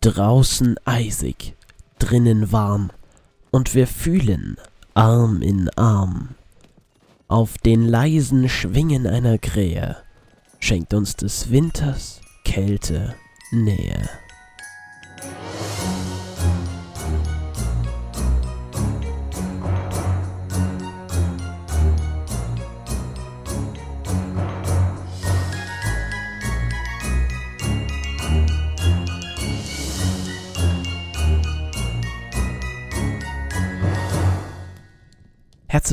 Draußen 0.00 0.76
eisig, 0.84 1.56
drinnen 1.98 2.52
warm, 2.52 2.90
und 3.50 3.74
wir 3.74 3.88
fühlen 3.88 4.56
Arm 4.94 5.42
in 5.42 5.68
Arm. 5.70 6.36
Auf 7.26 7.58
den 7.58 7.84
leisen 7.84 8.48
Schwingen 8.48 9.08
einer 9.08 9.38
Krähe 9.38 9.96
schenkt 10.60 10.94
uns 10.94 11.16
des 11.16 11.50
Winters 11.50 12.20
Kälte 12.44 13.16
Nähe. 13.50 14.08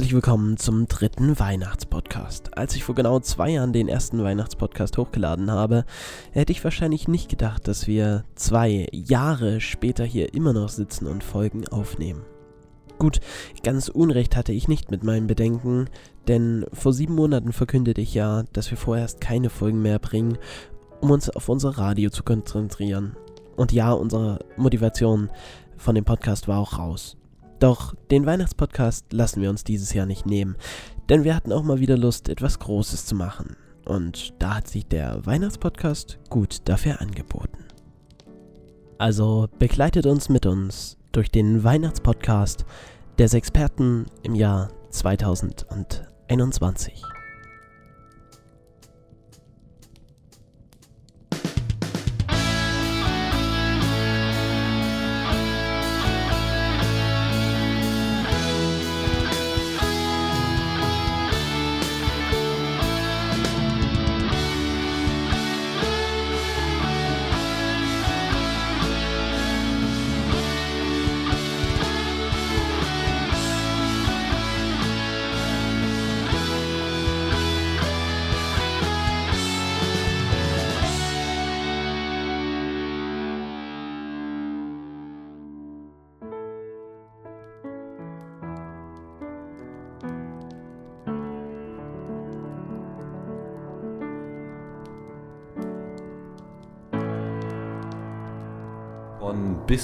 Herzlich 0.05 0.23
willkommen 0.23 0.57
zum 0.57 0.87
dritten 0.87 1.39
Weihnachtspodcast. 1.39 2.55
Als 2.55 2.75
ich 2.75 2.83
vor 2.83 2.93
genau 2.93 3.19
zwei 3.21 3.49
Jahren 3.49 3.73
den 3.73 3.87
ersten 3.87 4.23
Weihnachtspodcast 4.23 4.99
hochgeladen 4.99 5.49
habe, 5.49 5.83
hätte 6.31 6.51
ich 6.51 6.63
wahrscheinlich 6.63 7.07
nicht 7.07 7.27
gedacht, 7.27 7.67
dass 7.67 7.87
wir 7.87 8.23
zwei 8.35 8.87
Jahre 8.91 9.59
später 9.61 10.05
hier 10.05 10.35
immer 10.35 10.53
noch 10.53 10.69
sitzen 10.69 11.07
und 11.07 11.23
Folgen 11.23 11.67
aufnehmen. 11.69 12.21
Gut, 12.99 13.19
ganz 13.63 13.89
Unrecht 13.89 14.35
hatte 14.35 14.51
ich 14.51 14.67
nicht 14.67 14.91
mit 14.91 15.03
meinen 15.03 15.25
Bedenken, 15.25 15.89
denn 16.27 16.67
vor 16.71 16.93
sieben 16.93 17.15
Monaten 17.15 17.51
verkündete 17.51 18.01
ich 18.01 18.13
ja, 18.13 18.43
dass 18.53 18.69
wir 18.69 18.77
vorerst 18.77 19.21
keine 19.21 19.49
Folgen 19.49 19.81
mehr 19.81 19.97
bringen, 19.97 20.37
um 21.01 21.09
uns 21.09 21.31
auf 21.31 21.49
unser 21.49 21.79
Radio 21.79 22.11
zu 22.11 22.21
konzentrieren. 22.21 23.17
Und 23.55 23.71
ja, 23.71 23.91
unsere 23.91 24.45
Motivation 24.55 25.31
von 25.77 25.95
dem 25.95 26.05
Podcast 26.05 26.47
war 26.47 26.59
auch 26.59 26.77
raus. 26.77 27.17
Doch 27.59 27.95
den 28.11 28.25
Weihnachtspodcast 28.25 29.13
lassen 29.13 29.41
wir 29.41 29.49
uns 29.49 29.63
dieses 29.63 29.93
Jahr 29.93 30.05
nicht 30.05 30.25
nehmen, 30.25 30.57
denn 31.09 31.23
wir 31.23 31.33
hatten 31.35 31.53
auch 31.53 31.63
mal 31.63 31.79
wieder 31.79 31.97
Lust, 31.97 32.29
etwas 32.29 32.59
Großes 32.59 33.05
zu 33.05 33.15
machen. 33.15 33.55
Und 33.85 34.33
da 34.39 34.55
hat 34.55 34.67
sich 34.67 34.87
der 34.87 35.25
Weihnachtspodcast 35.25 36.19
gut 36.29 36.61
dafür 36.65 37.01
angeboten. 37.01 37.65
Also 38.97 39.47
begleitet 39.59 40.05
uns 40.05 40.29
mit 40.29 40.45
uns 40.45 40.97
durch 41.11 41.31
den 41.31 41.63
Weihnachtspodcast 41.63 42.65
des 43.17 43.33
Experten 43.33 44.05
im 44.23 44.35
Jahr 44.35 44.69
2021. 44.89 47.14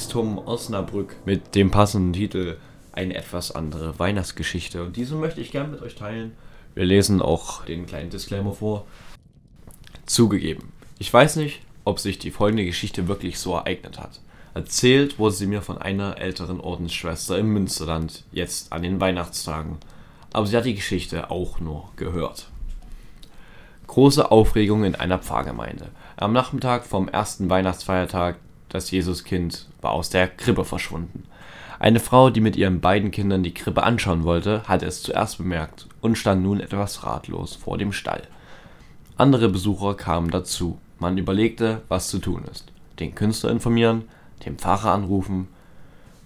Bistum 0.01 0.39
Osnabrück 0.39 1.15
mit 1.25 1.53
dem 1.53 1.69
passenden 1.69 2.13
Titel 2.13 2.57
Eine 2.91 3.13
etwas 3.13 3.51
andere 3.51 3.99
Weihnachtsgeschichte. 3.99 4.83
Und 4.83 4.97
diese 4.97 5.13
möchte 5.13 5.41
ich 5.41 5.51
gerne 5.51 5.69
mit 5.69 5.83
euch 5.83 5.93
teilen. 5.93 6.31
Wir 6.73 6.85
lesen 6.85 7.21
auch 7.21 7.65
den 7.65 7.85
kleinen 7.85 8.09
Disclaimer 8.09 8.51
vor. 8.51 8.87
Zugegeben, 10.07 10.73
ich 10.97 11.13
weiß 11.13 11.35
nicht, 11.35 11.61
ob 11.85 11.99
sich 11.99 12.17
die 12.17 12.31
folgende 12.31 12.65
Geschichte 12.65 13.07
wirklich 13.07 13.37
so 13.37 13.53
ereignet 13.53 13.99
hat. 13.99 14.21
Erzählt 14.55 15.19
wurde 15.19 15.35
sie 15.35 15.45
mir 15.45 15.61
von 15.61 15.77
einer 15.77 16.17
älteren 16.17 16.59
Ordensschwester 16.59 17.37
im 17.37 17.53
Münsterland, 17.53 18.23
jetzt 18.31 18.73
an 18.73 18.81
den 18.81 18.99
Weihnachtstagen. 18.99 19.77
Aber 20.33 20.47
sie 20.47 20.57
hat 20.57 20.65
die 20.65 20.73
Geschichte 20.73 21.29
auch 21.29 21.59
nur 21.59 21.89
gehört. 21.95 22.49
Große 23.85 24.31
Aufregung 24.31 24.83
in 24.83 24.95
einer 24.95 25.19
Pfarrgemeinde. 25.19 25.89
Am 26.17 26.33
Nachmittag 26.33 26.87
vom 26.87 27.07
ersten 27.07 27.51
Weihnachtsfeiertag 27.51 28.37
das 28.71 28.89
Jesuskind 28.89 29.67
war 29.81 29.91
aus 29.91 30.09
der 30.09 30.27
Krippe 30.27 30.65
verschwunden. 30.65 31.25
Eine 31.79 31.99
Frau, 31.99 32.29
die 32.29 32.41
mit 32.41 32.55
ihren 32.55 32.79
beiden 32.79 33.11
Kindern 33.11 33.43
die 33.43 33.53
Krippe 33.53 33.83
anschauen 33.83 34.23
wollte, 34.23 34.63
hatte 34.67 34.85
es 34.85 35.03
zuerst 35.03 35.37
bemerkt 35.39 35.87
und 35.99 36.17
stand 36.17 36.43
nun 36.43 36.59
etwas 36.59 37.03
ratlos 37.03 37.55
vor 37.55 37.77
dem 37.77 37.91
Stall. 37.91 38.23
Andere 39.17 39.49
Besucher 39.49 39.95
kamen 39.95 40.31
dazu. 40.31 40.79
Man 40.99 41.17
überlegte, 41.17 41.81
was 41.89 42.07
zu 42.07 42.19
tun 42.19 42.45
ist. 42.51 42.71
Den 42.99 43.15
Künstler 43.15 43.49
informieren, 43.49 44.03
den 44.45 44.57
Pfarrer 44.57 44.91
anrufen. 44.91 45.47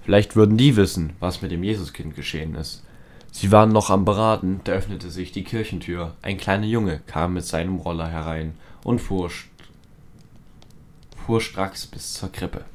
Vielleicht 0.04 0.36
würden 0.36 0.58
die 0.58 0.76
wissen, 0.76 1.14
was 1.20 1.42
mit 1.42 1.52
dem 1.52 1.64
Jesuskind 1.64 2.16
geschehen 2.16 2.56
ist. 2.56 2.84
Sie 3.32 3.52
waren 3.52 3.72
noch 3.72 3.90
am 3.90 4.06
Beraten, 4.06 4.62
da 4.66 4.74
öffnete 4.74 5.10
sich 5.10 5.32
die 5.32 5.44
Kirchentür. 5.44 6.16
Ein 6.22 6.38
kleiner 6.38 6.68
Junge 6.68 7.02
kam 7.08 7.34
mit 7.34 7.46
seinem 7.46 7.78
Roller 7.78 8.08
herein 8.08 8.56
und 8.84 9.00
fuhr 9.00 9.30
fuhr 11.26 11.42
stracks 11.42 11.88
bis 11.88 12.14
zur 12.14 12.32
Krippe. 12.32 12.66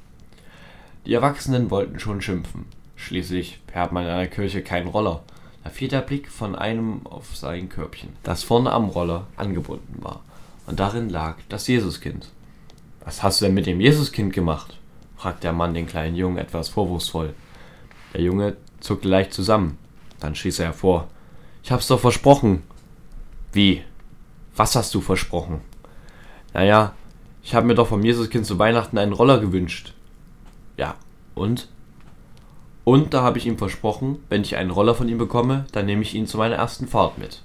Die 1.06 1.14
Erwachsenen 1.14 1.70
wollten 1.70 2.00
schon 2.00 2.20
schimpfen. 2.20 2.66
Schließlich 2.96 3.60
fährt 3.72 3.92
man 3.92 4.04
in 4.04 4.10
einer 4.10 4.26
Kirche 4.26 4.62
keinen 4.62 4.88
Roller. 4.88 5.22
Da 5.62 5.70
fiel 5.70 5.88
der 5.88 6.00
Blick 6.00 6.28
von 6.28 6.56
einem 6.56 7.06
auf 7.06 7.36
sein 7.36 7.68
Körbchen, 7.68 8.10
das 8.22 8.42
vorne 8.42 8.72
am 8.72 8.88
Roller 8.88 9.26
angebunden 9.36 10.02
war. 10.02 10.20
Und 10.66 10.80
darin 10.80 11.08
lag 11.08 11.36
das 11.48 11.68
Jesuskind. 11.68 12.28
Was 13.04 13.22
hast 13.22 13.40
du 13.40 13.44
denn 13.44 13.54
mit 13.54 13.66
dem 13.66 13.80
Jesuskind 13.80 14.32
gemacht? 14.32 14.76
fragte 15.16 15.42
der 15.42 15.52
Mann 15.52 15.74
den 15.74 15.86
kleinen 15.86 16.16
Jungen 16.16 16.38
etwas 16.38 16.68
vorwurfsvoll. 16.70 17.34
Der 18.14 18.22
Junge 18.22 18.56
zuckte 18.80 19.08
leicht 19.08 19.32
zusammen. 19.32 19.78
Dann 20.18 20.34
stieß 20.34 20.58
er 20.58 20.66
hervor. 20.66 21.08
Ich 21.62 21.70
hab's 21.70 21.86
doch 21.86 22.00
versprochen. 22.00 22.62
Wie? 23.52 23.84
Was 24.56 24.76
hast 24.76 24.94
du 24.94 25.00
versprochen? 25.00 25.60
Naja, 26.52 26.94
ich 27.42 27.54
habe 27.54 27.66
mir 27.66 27.74
doch 27.74 27.88
vom 27.88 28.04
Jesuskind 28.04 28.46
zu 28.46 28.58
Weihnachten 28.58 28.98
einen 28.98 29.12
Roller 29.12 29.38
gewünscht. 29.38 29.94
Ja, 30.76 30.96
und? 31.34 31.68
Und 32.84 33.14
da 33.14 33.22
habe 33.22 33.38
ich 33.38 33.46
ihm 33.46 33.58
versprochen, 33.58 34.18
wenn 34.28 34.42
ich 34.42 34.56
einen 34.56 34.70
Roller 34.70 34.94
von 34.94 35.08
ihm 35.08 35.18
bekomme, 35.18 35.66
dann 35.72 35.86
nehme 35.86 36.02
ich 36.02 36.14
ihn 36.14 36.26
zu 36.26 36.38
meiner 36.38 36.56
ersten 36.56 36.86
Fahrt 36.88 37.18
mit. 37.18 37.42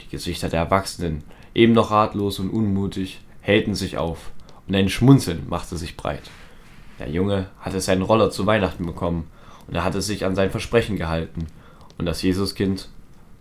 Die 0.00 0.08
Gesichter 0.08 0.48
der 0.48 0.60
Erwachsenen, 0.60 1.24
eben 1.54 1.72
noch 1.72 1.90
ratlos 1.90 2.38
und 2.38 2.50
unmutig, 2.50 3.20
hellten 3.40 3.74
sich 3.74 3.98
auf, 3.98 4.30
und 4.66 4.74
ein 4.74 4.88
Schmunzeln 4.88 5.48
machte 5.48 5.76
sich 5.76 5.96
breit. 5.96 6.22
Der 6.98 7.10
Junge 7.10 7.48
hatte 7.60 7.80
seinen 7.80 8.02
Roller 8.02 8.30
zu 8.30 8.46
Weihnachten 8.46 8.86
bekommen, 8.86 9.28
und 9.66 9.74
er 9.74 9.84
hatte 9.84 10.02
sich 10.02 10.24
an 10.24 10.34
sein 10.34 10.50
Versprechen 10.50 10.96
gehalten 10.96 11.46
und 11.98 12.06
das 12.06 12.22
Jesuskind 12.22 12.88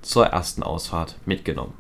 zur 0.02 0.28
ersten 0.28 0.64
Ausfahrt 0.64 1.16
mitgenommen. 1.26 1.74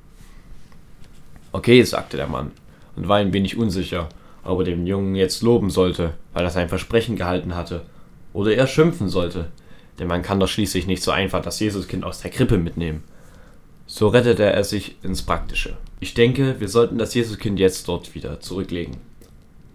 Okay, 1.51 1.83
sagte 1.83 2.17
der 2.17 2.27
Mann, 2.27 2.51
und 2.95 3.07
war 3.07 3.17
ein 3.17 3.33
wenig 3.33 3.57
unsicher, 3.57 4.09
ob 4.43 4.59
er 4.59 4.65
den 4.65 4.87
Jungen 4.87 5.15
jetzt 5.15 5.41
loben 5.41 5.69
sollte, 5.69 6.13
weil 6.33 6.43
er 6.43 6.49
sein 6.49 6.69
Versprechen 6.69 7.15
gehalten 7.15 7.55
hatte, 7.55 7.83
oder 8.33 8.53
er 8.53 8.67
schimpfen 8.67 9.09
sollte, 9.09 9.47
denn 9.99 10.07
man 10.07 10.21
kann 10.21 10.39
doch 10.39 10.47
schließlich 10.47 10.87
nicht 10.87 11.03
so 11.03 11.11
einfach 11.11 11.41
das 11.41 11.59
Jesuskind 11.59 12.03
aus 12.03 12.21
der 12.21 12.31
Krippe 12.31 12.57
mitnehmen. 12.57 13.03
So 13.85 14.07
rettete 14.07 14.43
er 14.43 14.63
sich 14.63 14.95
ins 15.03 15.21
Praktische. 15.21 15.77
Ich 15.99 16.13
denke, 16.13 16.59
wir 16.59 16.67
sollten 16.67 16.97
das 16.97 17.13
Jesuskind 17.13 17.59
jetzt 17.59 17.87
dort 17.87 18.15
wieder 18.15 18.39
zurücklegen. 18.39 18.97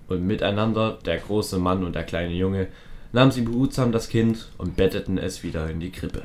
Und 0.09 0.27
miteinander, 0.27 0.99
der 1.05 1.19
große 1.19 1.59
Mann 1.59 1.85
und 1.85 1.95
der 1.95 2.05
kleine 2.05 2.35
Junge, 2.35 2.69
nahmen 3.13 3.31
sie 3.31 3.43
behutsam 3.43 3.93
das 3.93 4.09
Kind 4.09 4.49
und 4.59 4.77
betteten 4.77 5.19
es 5.19 5.43
wieder 5.43 5.71
in 5.71 5.81
die 5.81 5.93
Krippe. 5.93 6.23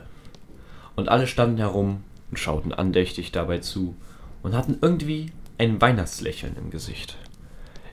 Und 0.96 1.10
alle 1.10 1.28
standen 1.28 1.58
herum 1.58 2.04
und 2.32 2.38
schauten 2.38 2.74
andächtig 2.74 3.32
dabei 3.32 3.60
zu 3.60 3.96
und 4.42 4.56
hatten 4.56 4.78
irgendwie 4.82 5.32
ein 5.58 5.82
Weihnachtslächeln 5.82 6.56
im 6.58 6.70
Gesicht. 6.72 7.18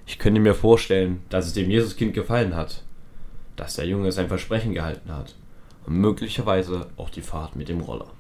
Ich 0.07 0.19
könnte 0.19 0.41
mir 0.41 0.55
vorstellen, 0.55 1.23
dass 1.29 1.47
es 1.47 1.53
dem 1.53 1.71
Jesuskind 1.71 2.15
gefallen 2.15 2.57
hat, 2.57 2.83
dass 3.57 3.77
der 3.77 3.87
Junge 3.87 4.13
sein 4.13 4.29
Versprechen 4.29 4.75
gehalten 4.75 5.13
hat 5.13 5.37
und 5.87 5.99
möglicherweise 5.99 6.89
auch 6.97 7.11
die 7.11 7.23
Fahrt 7.23 7.57
mit 7.57 7.69
dem 7.69 7.81
Roller. 7.81 8.11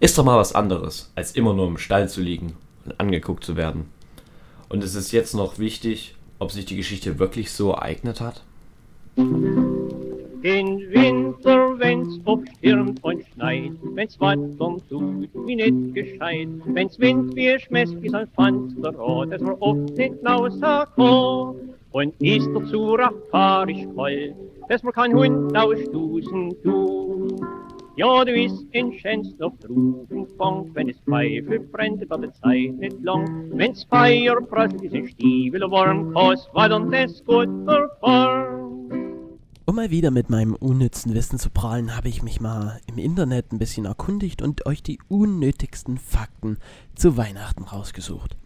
Ist 0.00 0.16
doch 0.18 0.24
mal 0.24 0.38
was 0.38 0.54
anderes, 0.54 1.12
als 1.14 1.32
immer 1.32 1.54
nur 1.54 1.68
im 1.68 1.78
Stall 1.78 2.08
zu 2.08 2.20
liegen 2.20 2.56
und 2.84 2.98
angeguckt 2.98 3.44
zu 3.44 3.56
werden. 3.56 3.86
Und 4.68 4.82
es 4.84 4.94
ist 4.94 5.12
jetzt 5.12 5.34
noch 5.34 5.58
wichtig, 5.58 6.16
ob 6.38 6.52
sich 6.52 6.64
die 6.64 6.76
Geschichte 6.76 7.18
wirklich 7.18 7.52
so 7.52 7.72
ereignet 7.72 8.20
hat? 8.20 8.42
Den 9.16 10.90
Winter, 10.90 11.29
wenn's 11.90 12.20
aufstürmt 12.24 13.02
und 13.02 13.24
schneit, 13.34 13.72
wenn's 13.94 14.20
Wattern 14.20 14.80
tut, 14.88 15.28
wie 15.46 15.56
net 15.56 15.94
gescheit, 15.94 16.48
wenn's 16.66 16.98
Wind 17.00 17.34
wie 17.34 17.58
schmest 17.58 18.00
wie 18.00 18.14
ein 18.14 18.28
Fenster 18.28 18.94
rot, 18.94 19.32
dass 19.32 19.42
wir 19.42 19.60
oft 19.60 19.96
nicht 19.96 20.14
rauskommen. 20.24 21.74
Und 21.92 22.14
ist 22.20 22.48
der 22.54 22.64
Zurach 22.66 23.12
fahrisch 23.32 23.84
voll, 23.96 24.32
dass 24.68 24.84
man 24.84 24.92
kein 24.92 25.12
Hund 25.12 25.56
ausstoßen 25.56 26.62
tun. 26.62 27.44
Ja, 27.96 28.24
du 28.24 28.32
bist 28.32 28.64
in 28.70 28.92
Schänz 28.92 29.34
auf 29.40 29.52
Rubenfang, 29.68 30.70
wenn 30.74 30.90
es 30.90 31.00
Pfeife 31.00 31.58
brennt, 31.58 32.08
wird 32.08 32.24
die 32.24 32.32
Zeit 32.40 32.78
nicht 32.78 33.02
lang. 33.02 33.50
Wenn's 33.52 33.82
Feier 33.90 34.40
prasselt, 34.40 34.82
ist 34.82 34.94
ein 34.94 35.08
Stiefel 35.08 35.62
warm, 35.62 36.14
kos 36.14 36.48
war 36.52 36.68
dann 36.68 36.88
das 36.92 37.24
guter 37.24 37.90
Form. 37.98 38.99
Um 39.70 39.76
mal 39.76 39.90
wieder 39.92 40.10
mit 40.10 40.30
meinem 40.30 40.56
unnützen 40.56 41.14
Wissen 41.14 41.38
zu 41.38 41.48
prahlen, 41.48 41.94
habe 41.94 42.08
ich 42.08 42.24
mich 42.24 42.40
mal 42.40 42.80
im 42.88 42.98
Internet 42.98 43.52
ein 43.52 43.60
bisschen 43.60 43.84
erkundigt 43.84 44.42
und 44.42 44.66
euch 44.66 44.82
die 44.82 44.98
unnötigsten 45.06 45.96
Fakten 45.96 46.58
zu 46.96 47.16
Weihnachten 47.16 47.62
rausgesucht. 47.62 48.36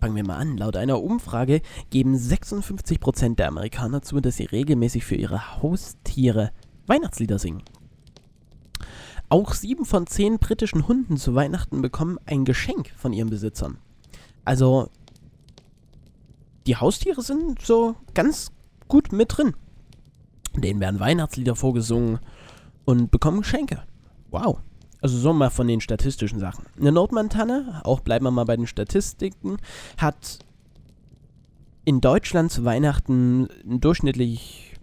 Fangen 0.00 0.16
wir 0.16 0.26
mal 0.26 0.38
an. 0.38 0.56
Laut 0.56 0.76
einer 0.76 1.00
Umfrage 1.00 1.62
geben 1.90 2.16
56% 2.16 3.36
der 3.36 3.46
Amerikaner 3.46 4.02
zu, 4.02 4.20
dass 4.20 4.34
sie 4.34 4.46
regelmäßig 4.46 5.04
für 5.04 5.14
ihre 5.14 5.58
Haustiere 5.62 6.50
Weihnachtslieder 6.88 7.38
singen. 7.38 7.62
Auch 9.28 9.54
sieben 9.54 9.84
von 9.84 10.08
zehn 10.08 10.40
britischen 10.40 10.88
Hunden 10.88 11.18
zu 11.18 11.36
Weihnachten 11.36 11.82
bekommen 11.82 12.18
ein 12.26 12.44
Geschenk 12.44 12.90
von 12.96 13.12
ihren 13.12 13.30
Besitzern. 13.30 13.78
Also, 14.44 14.90
die 16.66 16.78
Haustiere 16.78 17.22
sind 17.22 17.62
so 17.62 17.94
ganz 18.12 18.50
gut 18.88 19.12
mit 19.12 19.38
drin. 19.38 19.54
Denen 20.60 20.80
werden 20.80 21.00
Weihnachtslieder 21.00 21.56
vorgesungen 21.56 22.18
und 22.84 23.10
bekommen 23.10 23.40
Geschenke. 23.40 23.82
Wow. 24.30 24.58
Also 25.00 25.18
so 25.18 25.32
mal 25.32 25.50
von 25.50 25.66
den 25.66 25.80
statistischen 25.80 26.38
Sachen. 26.38 26.66
Eine 26.78 26.92
Nordmantanne, 26.92 27.80
auch 27.84 28.00
bleiben 28.00 28.24
wir 28.24 28.30
mal 28.30 28.44
bei 28.44 28.56
den 28.56 28.68
Statistiken, 28.68 29.56
hat 29.96 30.38
in 31.84 32.00
Deutschland 32.00 32.52
zu 32.52 32.64
Weihnachten 32.64 33.48
durchschnittlich 33.64 34.74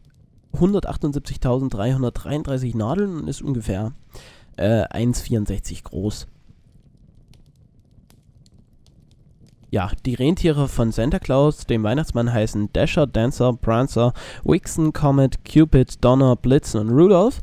178.333 0.54 2.76
Nadeln 2.76 3.22
und 3.22 3.30
ist 3.30 3.42
ungefähr 3.42 3.94
äh, 4.58 4.84
1,64 4.84 5.84
groß. 5.84 6.28
Ja, 9.72 9.92
die 10.04 10.16
Rentiere 10.16 10.68
von 10.68 10.92
Santa 10.92 11.20
Claus, 11.20 11.68
dem 11.68 11.84
Weihnachtsmann, 11.84 12.34
heißen 12.34 12.70
Dasher, 12.74 13.06
Dancer, 13.06 13.54
Prancer, 13.54 14.14
Vixen, 14.44 14.94
Comet, 14.94 15.46
Cupid, 15.46 16.04
Donner, 16.04 16.36
Blitzen 16.36 16.80
und 16.80 16.90
Rudolph. 16.90 17.42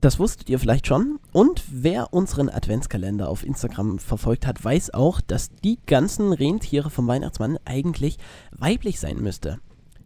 Das 0.00 0.18
wusstet 0.18 0.48
ihr 0.48 0.58
vielleicht 0.58 0.86
schon. 0.86 1.18
Und 1.32 1.64
wer 1.70 2.14
unseren 2.14 2.48
Adventskalender 2.48 3.28
auf 3.28 3.44
Instagram 3.44 3.98
verfolgt 3.98 4.46
hat, 4.46 4.64
weiß 4.64 4.94
auch, 4.94 5.20
dass 5.20 5.50
die 5.64 5.78
ganzen 5.86 6.32
Rentiere 6.32 6.88
vom 6.88 7.06
Weihnachtsmann 7.08 7.58
eigentlich 7.66 8.16
weiblich 8.52 8.98
sein 8.98 9.20
müsste. 9.20 9.58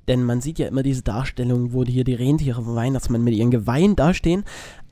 Denn 0.09 0.25
man 0.25 0.41
sieht 0.41 0.59
ja 0.59 0.67
immer 0.67 0.83
diese 0.83 1.03
Darstellung, 1.03 1.73
wo 1.73 1.85
hier 1.85 2.03
die 2.03 2.15
Rentiere 2.15 2.65
vom 2.65 2.75
Weihnachtsmann 2.75 3.23
mit 3.23 3.35
ihren 3.35 3.53
Geweihen 3.53 3.95
dastehen. 3.95 4.45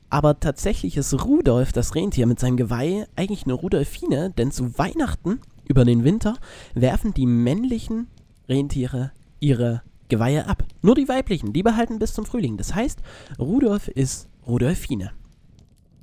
Aber 0.09 0.39
tatsächlich 0.39 0.95
ist 0.95 1.25
Rudolf, 1.25 1.73
das 1.73 1.93
Rentier 1.93 2.25
mit 2.25 2.39
seinem 2.39 2.55
Geweih, 2.55 3.05
eigentlich 3.17 3.43
eine 3.43 3.53
Rudolfine, 3.53 4.29
denn 4.31 4.51
zu 4.51 4.77
Weihnachten 4.77 5.41
über 5.69 5.85
den 5.85 6.03
Winter 6.03 6.35
werfen 6.73 7.13
die 7.13 7.27
männlichen 7.27 8.07
Rentiere 8.49 9.11
ihre 9.39 9.83
Geweihe 10.09 10.47
ab. 10.47 10.65
Nur 10.81 10.95
die 10.95 11.07
weiblichen, 11.07 11.53
die 11.53 11.63
behalten 11.63 11.99
bis 11.99 12.13
zum 12.13 12.25
Frühling. 12.25 12.57
Das 12.57 12.75
heißt, 12.75 12.99
Rudolf 13.37 13.87
ist 13.87 14.27
Rudolfine. 14.45 15.11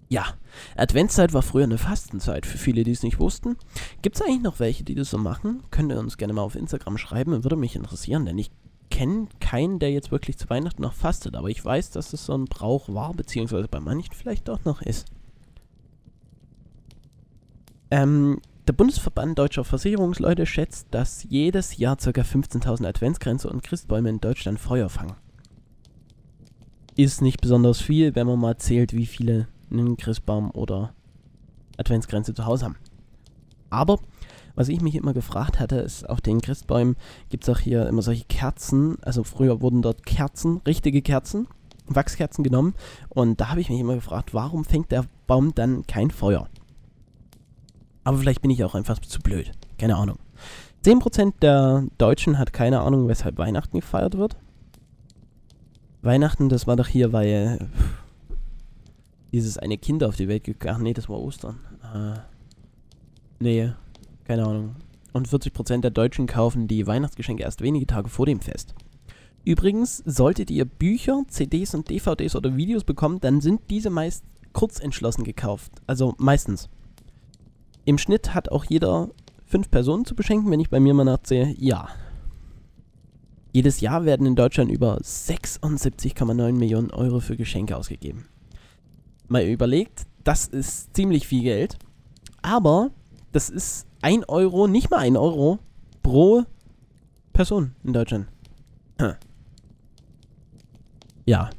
Ja, 0.09 0.25
Adventszeit 0.77 1.35
war 1.35 1.43
früher 1.43 1.65
eine 1.65 1.79
Fastenzeit, 1.79 2.47
für 2.47 2.59
viele, 2.59 2.85
die 2.85 2.93
es 2.93 3.03
nicht 3.03 3.19
wussten. 3.19 3.57
Gibt 4.03 4.15
es 4.15 4.23
eigentlich 4.23 4.43
noch 4.43 4.61
welche, 4.61 4.85
die 4.85 4.95
das 4.95 5.11
so 5.11 5.19
machen? 5.19 5.65
Könnt 5.73 5.91
ihr 5.91 5.99
uns 5.99 6.17
gerne 6.17 6.33
mal 6.33 6.43
auf 6.43 6.55
Instagram 6.55 6.97
schreiben, 6.97 7.43
würde 7.43 7.57
mich 7.57 7.75
interessieren, 7.75 8.25
denn 8.25 8.39
ich 8.39 8.53
kenne 8.89 9.27
keinen, 9.41 9.81
der 9.81 9.91
jetzt 9.91 10.13
wirklich 10.13 10.39
zu 10.39 10.49
Weihnachten 10.49 10.83
noch 10.83 10.93
fastet, 10.93 11.35
aber 11.35 11.49
ich 11.49 11.65
weiß, 11.65 11.91
dass 11.91 12.13
es 12.13 12.25
so 12.25 12.35
ein 12.35 12.45
Brauch 12.45 12.89
war, 12.89 13.15
beziehungsweise 13.15 13.67
bei 13.67 13.81
manchen 13.81 14.15
vielleicht 14.15 14.49
auch 14.49 14.65
noch 14.65 14.81
ist. 14.81 15.07
Ähm, 17.91 18.41
der 18.67 18.73
Bundesverband 18.73 19.39
Deutscher 19.39 19.65
Versicherungsleute 19.65 20.45
schätzt, 20.45 20.89
dass 20.91 21.25
jedes 21.29 21.77
Jahr 21.77 21.97
ca. 21.97 22.11
15.000 22.11 22.87
Adventsgrenze 22.87 23.49
und 23.49 23.63
Christbäume 23.63 24.09
in 24.09 24.21
Deutschland 24.21 24.59
Feuer 24.59 24.89
fangen. 24.89 25.15
Ist 26.97 27.23
nicht 27.23 27.41
besonders 27.41 27.81
viel, 27.81 28.15
wenn 28.15 28.27
man 28.27 28.41
mal 28.41 28.57
zählt, 28.57 28.93
wie 28.93 29.07
viele 29.07 29.47
einen 29.71 29.97
Christbaum 29.97 30.51
oder 30.51 30.95
Adventsgrenze 31.77 32.35
zu 32.35 32.45
Hause 32.47 32.65
haben. 32.65 32.77
Aber 33.71 34.01
was 34.57 34.69
ich 34.69 34.81
mich 34.81 34.95
immer 34.95 35.13
gefragt 35.13 35.61
hatte, 35.61 35.77
ist, 35.77 36.09
auf 36.09 36.21
den 36.21 36.41
Christbäumen 36.41 36.97
gibt 37.29 37.45
es 37.45 37.51
auch 37.51 37.61
hier 37.61 37.87
immer 37.87 38.03
solche 38.03 38.25
Kerzen. 38.25 38.97
Also 39.03 39.23
früher 39.23 39.61
wurden 39.61 39.83
dort 39.83 40.07
Kerzen, 40.07 40.63
richtige 40.67 41.03
Kerzen, 41.03 41.47
Wachskerzen 41.87 42.43
genommen. 42.43 42.75
Und 43.11 43.41
da 43.41 43.51
habe 43.51 43.61
ich 43.61 43.69
mich 43.69 43.79
immer 43.79 43.95
gefragt, 43.95 44.35
warum 44.35 44.65
fängt 44.65 44.91
der 44.91 45.05
Baum 45.27 45.55
dann 45.55 45.87
kein 45.87 46.11
Feuer? 46.11 46.49
Aber 48.07 48.19
vielleicht 48.19 48.41
bin 48.41 48.53
ich 48.53 48.63
auch 48.63 48.77
einfach 48.77 49.01
zu 49.01 49.19
blöd. 49.19 49.51
Keine 49.79 49.97
Ahnung. 49.97 50.21
10% 50.85 51.41
der 51.43 51.89
Deutschen 51.99 52.39
hat 52.39 52.53
keine 52.53 52.83
Ahnung, 52.83 53.09
weshalb 53.09 53.37
Weihnachten 53.37 53.81
gefeiert 53.81 54.17
wird. 54.17 54.37
Weihnachten, 56.03 56.49
das 56.49 56.69
war 56.69 56.77
doch 56.77 56.87
hier, 56.87 57.13
weil 57.13 57.69
dieses 59.33 59.59
eine 59.59 59.77
Kind 59.77 60.05
auf 60.05 60.15
die 60.15 60.29
Welt 60.29 60.45
gegangen. 60.45 60.85
Nee, 60.85 60.93
das 60.93 61.09
war 61.09 61.19
Ostern. 61.19 61.59
Äh, 61.83 62.21
nee, 63.41 63.73
keine 64.23 64.45
Ahnung. 64.45 64.77
Und 65.13 65.27
40% 65.27 65.81
der 65.81 65.91
Deutschen 65.91 66.29
kaufen 66.29 66.69
die 66.69 66.87
Weihnachtsgeschenke 66.87 67.43
erst 67.43 67.61
wenige 67.61 67.89
Tage 67.89 68.09
vor 68.09 68.27
dem 68.27 68.39
Fest. 68.39 68.77
Übrigens, 69.45 70.05
solltet 70.07 70.53
ihr 70.53 70.65
Bücher, 70.65 71.25
CDs 71.27 71.75
und 71.75 71.91
DVDs 71.91 72.37
oder 72.37 72.57
Videos 72.57 72.85
bekommen, 72.85 73.19
dann 73.19 73.41
sind 73.41 73.63
diese 73.69 73.91
meist 73.91 74.25
kurzentschlossen 74.53 75.25
gekauft. 75.25 75.73
Also 75.89 76.15
meistens. 76.19 76.69
Im 77.87 77.99
Schnitt 77.99 78.35
hat 78.35 78.51
auch 78.51 78.65
jeder 78.65 79.11
fünf 79.47 79.71
Personen 79.71 80.05
zu 80.05 80.17
beschenken, 80.17 80.51
wenn 80.51 80.59
ich 80.59 80.71
bei 80.71 80.81
mir 80.81 80.93
mal 80.93 81.05
nachzähle. 81.05 81.55
Ja. 81.57 81.89
Jedes 83.53 83.81
Jahr 83.81 84.05
werden 84.05 84.27
in 84.27 84.35
Deutschland 84.35 84.73
über 84.73 84.99
76,9 84.99 86.53
Millionen 86.53 86.91
Euro 86.91 87.21
für 87.21 87.37
Geschenke 87.37 87.77
ausgegeben. 87.77 88.27
Mal 89.29 89.45
überlegt, 89.45 90.05
das 90.25 90.47
ist 90.49 90.95
ziemlich 90.97 91.29
viel 91.29 91.45
Geld. 91.45 91.79
Aber 92.43 92.91
das 93.31 93.51
ist 93.51 93.87
ein 94.03 94.25
Euro, 94.25 94.67
nicht 94.67 94.91
mal 94.91 94.99
ein 94.99 95.17
Euro 95.17 95.61
pro 96.03 96.43
Person 97.33 97.77
in 97.85 97.93
Deutschland. 97.93 98.27
Hm. 99.01 99.15
Ja, 101.25 101.51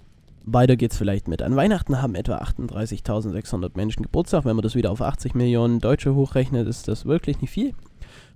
weiter 0.48 0.78
geht's 0.78 0.98
vielleicht 0.98 1.28
mit. 1.28 1.42
An 1.42 1.56
Weihnachten 1.56 2.02
haben 2.02 2.16
etwa 2.16 2.38
38.600 2.38 3.72
Menschen 3.76 4.04
Geburtstag. 4.04 4.46
Wenn 4.46 4.56
man 4.56 4.64
das 4.64 4.76
wieder 4.76 4.92
auf 4.92 5.02
80 5.02 5.36
Millionen 5.36 5.80
Deutsche 5.80 6.16
hochrechnet, 6.16 6.68
ist 6.68 6.88
das 6.88 7.06
wirklich 7.06 7.42
nicht 7.42 7.52
viel. 7.52 7.74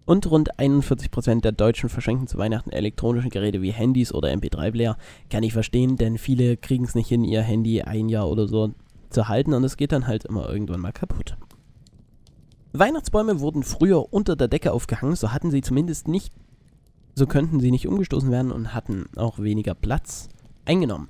Und 0.06 0.30
rund 0.30 0.60
41% 0.60 1.42
der 1.42 1.54
Deutschen 1.54 1.88
verschenken 1.88 2.28
zu 2.28 2.38
Weihnachten 2.38 2.72
elektronische 2.72 3.30
Geräte 3.30 3.62
wie 3.62 3.72
Handys 3.72 4.14
oder 4.14 4.30
MP3-Player. 4.30 4.98
Kann 5.30 5.44
ich 5.44 5.54
verstehen, 5.54 5.96
denn 5.96 6.18
viele 6.18 6.58
kriegen 6.58 6.84
es 6.84 6.96
nicht 6.96 7.08
hin, 7.08 7.24
ihr 7.24 7.42
Handy 7.42 7.82
ein 7.82 8.10
Jahr 8.10 8.30
oder 8.30 8.48
so 8.48 8.74
zu 9.10 9.28
halten 9.28 9.54
und 9.54 9.64
es 9.64 9.78
geht 9.78 9.92
dann 9.92 10.08
halt 10.08 10.26
immer 10.26 10.50
irgendwann 10.50 10.80
mal 10.82 10.92
kaputt. 10.92 11.38
Weihnachtsbäume 12.74 13.40
wurden 13.40 13.64
früher 13.64 14.14
unter 14.14 14.36
der 14.36 14.48
Decke 14.48 14.72
aufgehangen, 14.72 15.16
so 15.16 15.32
hatten 15.32 15.52
sie 15.52 15.62
zumindest 15.62 16.08
nicht, 16.08 16.34
so 17.16 17.28
könnten 17.28 17.60
sie 17.60 17.72
nicht 17.72 17.88
umgestoßen 17.88 18.32
werden 18.32 18.52
und 18.52 18.74
hatten 18.74 19.06
auch 19.18 19.40
weniger 19.40 19.76
Platz 19.76 20.30
eingenommen. 20.66 21.10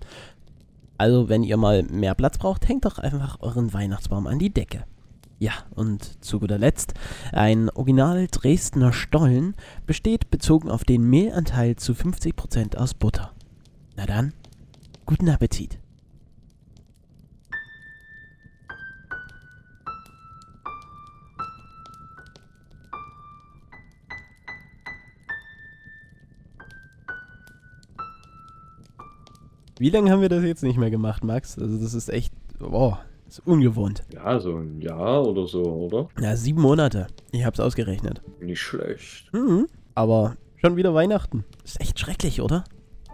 Also, 1.01 1.29
wenn 1.29 1.41
ihr 1.41 1.58
mal 1.58 1.81
mehr 1.81 2.13
Platz 2.13 2.38
braucht, 2.38 2.67
hängt 2.67 2.86
doch 2.86 3.00
einfach 3.00 3.38
euren 3.39 3.74
Weihnachtsbaum 3.74 4.27
an 4.27 4.38
die 4.38 4.53
Decke. 4.53 4.84
Ja, 5.39 5.53
und 5.74 6.24
zu 6.24 6.39
guter 6.39 6.60
Letzt, 6.60 6.93
ein 7.31 7.72
Original 7.72 8.27
Dresdner 8.29 8.93
Stollen 8.93 9.55
besteht 9.88 10.29
bezogen 10.29 10.70
auf 10.70 10.84
den 10.84 11.10
Mehlanteil 11.10 11.75
zu 11.75 11.93
50% 11.93 12.77
aus 12.77 12.93
Butter. 12.93 13.31
Na 13.98 14.05
dann, 14.05 14.34
guten 15.08 15.27
Appetit. 15.27 15.81
Wie 29.82 29.90
lange 29.90 30.12
haben 30.12 30.22
wir 30.22 30.30
das 30.30 30.44
jetzt 30.44 30.62
nicht 30.62 30.78
mehr 30.78 30.92
gemacht, 30.92 31.24
Max? 31.24 31.58
Also 31.58 31.76
das 31.80 31.96
ist 31.96 32.08
echt, 32.10 32.32
boah, 32.60 33.00
ist 33.28 33.40
ungewohnt. 33.48 34.04
Ja, 34.14 34.40
so 34.40 34.58
ein 34.58 34.80
Jahr 34.80 35.26
oder 35.26 35.48
so, 35.48 35.64
oder? 35.64 36.08
Ja, 36.22 36.36
sieben 36.36 36.62
Monate. 36.62 37.08
Ich 37.32 37.44
hab's 37.44 37.60
ausgerechnet. 37.60 38.22
Nicht 38.40 38.62
schlecht. 38.62 39.34
Mhm. 39.34 39.66
Aber 39.96 40.36
schon 40.58 40.76
wieder 40.76 40.94
Weihnachten. 40.94 41.46
Ist 41.64 41.82
echt 41.82 42.00
schrecklich, 42.00 42.42
oder? 42.42 42.64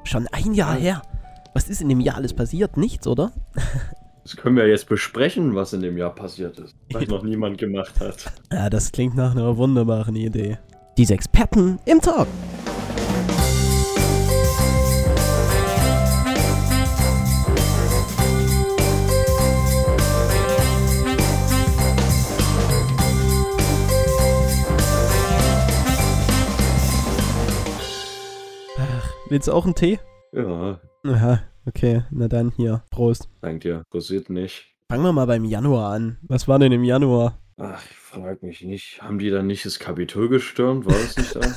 Schon 0.04 0.28
ein 0.34 0.54
Jahr 0.54 0.76
her. 0.76 1.04
Was 1.54 1.70
ist 1.70 1.82
in 1.82 1.88
dem 1.88 2.02
Jahr 2.02 2.18
alles 2.18 2.34
passiert? 2.34 2.76
Nichts, 2.76 3.08
oder? 3.08 3.32
Das 4.24 4.36
können 4.36 4.58
wir 4.58 4.68
jetzt 4.68 4.90
besprechen, 4.90 5.56
was 5.56 5.72
in 5.72 5.80
dem 5.80 5.98
Jahr 5.98 6.14
passiert 6.14 6.60
ist. 6.60 6.76
Was 6.92 7.08
noch 7.08 7.24
niemand 7.24 7.58
gemacht 7.60 7.98
hat. 8.02 8.30
Ja, 8.52 8.70
das 8.70 8.92
klingt 8.92 9.16
nach 9.16 9.32
einer 9.32 9.56
wunderbaren 9.56 10.18
Idee. 10.18 10.58
Diese 10.98 11.14
Experten 11.14 11.80
im 11.86 12.02
Talk. 12.02 12.28
Willst 29.30 29.48
du 29.48 29.54
auch 29.54 29.66
einen 29.66 29.76
Tee? 29.76 30.00
Ja, 30.34 30.80
Aha, 31.06 31.40
okay. 31.66 32.04
Na 32.12 32.28
dann 32.28 32.52
hier. 32.56 32.84
Prost. 32.92 33.30
dank 33.42 33.62
dir. 33.62 33.84
Passiert 33.90 34.30
nicht. 34.30 34.74
Fangen 34.90 35.04
wir 35.04 35.14
mal 35.14 35.26
beim 35.28 35.46
Januar 35.46 35.92
an. 35.94 36.18
Was 36.24 36.48
war 36.48 36.60
denn 36.60 36.72
im 36.72 36.84
Januar? 36.84 37.38
Ach, 37.58 37.82
frag 38.08 38.42
mich 38.42 38.62
nicht. 38.64 39.02
Haben 39.02 39.20
die 39.20 39.30
dann 39.30 39.48
nicht 39.48 39.66
das 39.66 39.80
Kapitol 39.80 40.30
gestürmt? 40.30 40.86
War 40.86 40.94
das 40.94 41.18
nicht 41.18 41.36
da? 41.36 41.42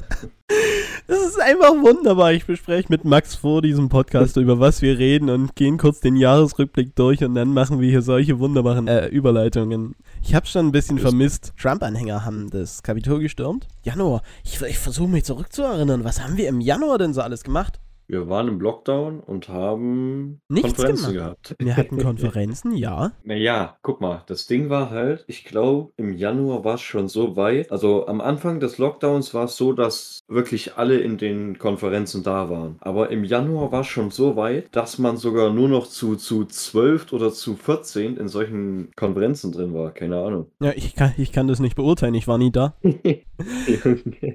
Das 1.06 1.18
ist 1.26 1.40
einfach 1.40 1.70
wunderbar. 1.72 2.32
Ich 2.34 2.44
bespreche 2.46 2.86
mit 2.88 3.04
Max 3.04 3.34
vor 3.34 3.62
diesem 3.62 3.88
Podcast, 3.88 4.36
über 4.36 4.60
was 4.60 4.80
wir 4.80 4.96
reden 4.98 5.28
und 5.28 5.56
gehen 5.56 5.76
kurz 5.76 5.98
den 5.98 6.14
Jahresrückblick 6.14 6.94
durch 6.94 7.24
und 7.24 7.34
dann 7.34 7.52
machen 7.52 7.80
wir 7.80 7.88
hier 7.90 8.02
solche 8.02 8.38
wunderbaren 8.38 8.86
äh, 8.86 9.06
Überleitungen. 9.08 9.96
Ich 10.22 10.36
habe 10.36 10.46
schon 10.46 10.66
ein 10.66 10.72
bisschen 10.72 10.98
Ist- 10.98 11.02
vermisst. 11.02 11.52
Trump-Anhänger 11.60 12.24
haben 12.24 12.48
das 12.50 12.84
Kapitol 12.84 13.18
gestürmt. 13.20 13.66
Januar. 13.82 14.22
Ich, 14.44 14.60
ich 14.62 14.78
versuche 14.78 15.08
mich 15.08 15.24
zurückzuerinnern. 15.24 16.04
Was 16.04 16.22
haben 16.22 16.36
wir 16.36 16.48
im 16.48 16.60
Januar 16.60 16.98
denn 16.98 17.12
so 17.14 17.22
alles 17.22 17.42
gemacht? 17.42 17.80
Wir 18.10 18.28
waren 18.28 18.48
im 18.48 18.60
Lockdown 18.60 19.20
und 19.20 19.48
haben 19.48 20.40
Nichts 20.48 20.74
Konferenzen 20.74 21.12
gemacht. 21.12 21.44
gehabt. 21.44 21.54
Wir 21.60 21.76
hatten 21.76 21.98
Konferenzen, 22.02 22.72
ja. 22.74 23.12
Naja, 23.22 23.76
guck 23.82 24.00
mal, 24.00 24.24
das 24.26 24.48
Ding 24.48 24.68
war 24.68 24.90
halt, 24.90 25.24
ich 25.28 25.44
glaube, 25.44 25.92
im 25.96 26.12
Januar 26.12 26.64
war 26.64 26.74
es 26.74 26.80
schon 26.80 27.06
so 27.06 27.36
weit. 27.36 27.70
Also 27.70 28.08
am 28.08 28.20
Anfang 28.20 28.58
des 28.58 28.78
Lockdowns 28.78 29.32
war 29.32 29.44
es 29.44 29.56
so, 29.56 29.72
dass 29.72 30.18
wirklich 30.26 30.76
alle 30.76 30.98
in 30.98 31.18
den 31.18 31.58
Konferenzen 31.58 32.24
da 32.24 32.50
waren. 32.50 32.78
Aber 32.80 33.10
im 33.10 33.22
Januar 33.22 33.70
war 33.70 33.82
es 33.82 33.86
schon 33.86 34.10
so 34.10 34.34
weit, 34.34 34.66
dass 34.72 34.98
man 34.98 35.16
sogar 35.16 35.52
nur 35.52 35.68
noch 35.68 35.86
zu, 35.86 36.16
zu 36.16 36.44
12 36.44 37.12
oder 37.12 37.30
zu 37.32 37.54
14 37.54 38.16
in 38.16 38.26
solchen 38.26 38.90
Konferenzen 38.96 39.52
drin 39.52 39.72
war. 39.72 39.92
Keine 39.92 40.18
Ahnung. 40.18 40.46
Ja, 40.60 40.72
ich 40.74 40.96
kann, 40.96 41.12
ich 41.16 41.30
kann 41.30 41.46
das 41.46 41.60
nicht 41.60 41.76
beurteilen. 41.76 42.14
Ich 42.14 42.26
war 42.26 42.38
nie 42.38 42.50
da. 42.50 42.74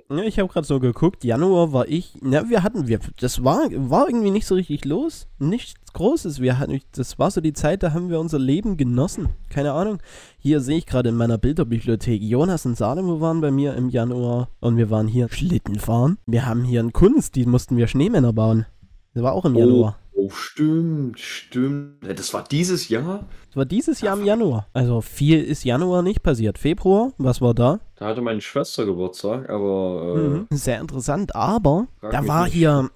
Ja, 0.10 0.24
ich 0.24 0.40
habe 0.40 0.52
gerade 0.52 0.66
so 0.66 0.80
geguckt. 0.80 1.24
Januar 1.24 1.74
war 1.74 1.88
ich. 1.88 2.14
Na, 2.22 2.50
wir 2.50 2.64
hatten, 2.64 2.88
wir, 2.88 3.00
das 3.20 3.44
war, 3.44 3.65
war 3.74 4.08
irgendwie 4.08 4.32
nicht 4.32 4.46
so 4.48 4.56
richtig 4.56 4.86
los. 4.86 5.28
Nichts 5.40 5.74
Großes. 5.94 6.42
Wir 6.42 6.60
hatten, 6.60 6.82
das 6.94 7.18
war 7.20 7.32
so 7.32 7.40
die 7.42 7.54
Zeit, 7.54 7.82
da 7.82 7.94
haben 7.94 8.10
wir 8.10 8.20
unser 8.20 8.38
Leben 8.40 8.76
genossen. 8.76 9.30
Keine 9.50 9.72
Ahnung. 9.72 10.00
Hier 10.40 10.60
sehe 10.60 10.78
ich 10.78 10.86
gerade 10.86 11.10
in 11.10 11.16
meiner 11.16 11.38
Bilderbibliothek. 11.38 12.22
Jonas 12.22 12.66
und 12.66 12.76
Salomo 12.78 13.22
waren 13.22 13.40
bei 13.42 13.52
mir 13.52 13.76
im 13.76 13.90
Januar 13.90 14.50
und 14.60 14.76
wir 14.78 14.90
waren 14.90 15.08
hier 15.08 15.30
Schlitten 15.30 15.76
fahren. 15.80 16.18
Wir 16.26 16.46
haben 16.46 16.64
hier 16.66 16.82
in 16.82 16.92
Kunst, 16.94 17.36
die 17.36 17.46
mussten 17.46 17.78
wir 17.78 17.88
Schneemänner 17.88 18.34
bauen. 18.34 18.66
Das 19.14 19.24
war 19.24 19.32
auch 19.34 19.46
im 19.46 19.56
Januar. 19.56 19.98
Oh, 20.18 20.30
stimmt, 20.30 21.20
stimmt. 21.20 22.06
Ja, 22.06 22.14
Das 22.14 22.34
war 22.34 22.44
dieses 22.44 22.88
Jahr? 22.90 23.26
Das 23.48 23.56
war 23.58 23.66
dieses 23.66 24.02
Jahr 24.02 24.18
im 24.18 24.26
Januar. 24.26 24.68
Also 24.74 25.02
viel 25.02 25.42
ist 25.44 25.64
Januar 25.66 26.02
nicht 26.02 26.24
passiert. 26.24 26.58
Februar, 26.58 27.12
was 27.18 27.42
war 27.42 27.54
da? 27.54 27.80
Da 27.96 28.08
hatte 28.08 28.22
meine 28.22 28.42
Schwester 28.42 28.86
Geburtstag, 28.86 29.50
aber 29.50 30.16
äh, 30.16 30.20
Mhm. 30.20 30.48
Sehr 30.52 30.80
interessant, 30.82 31.36
aber 31.36 31.88
da 32.02 32.26
war 32.28 32.46
nicht. 32.46 32.54
hier 32.54 32.90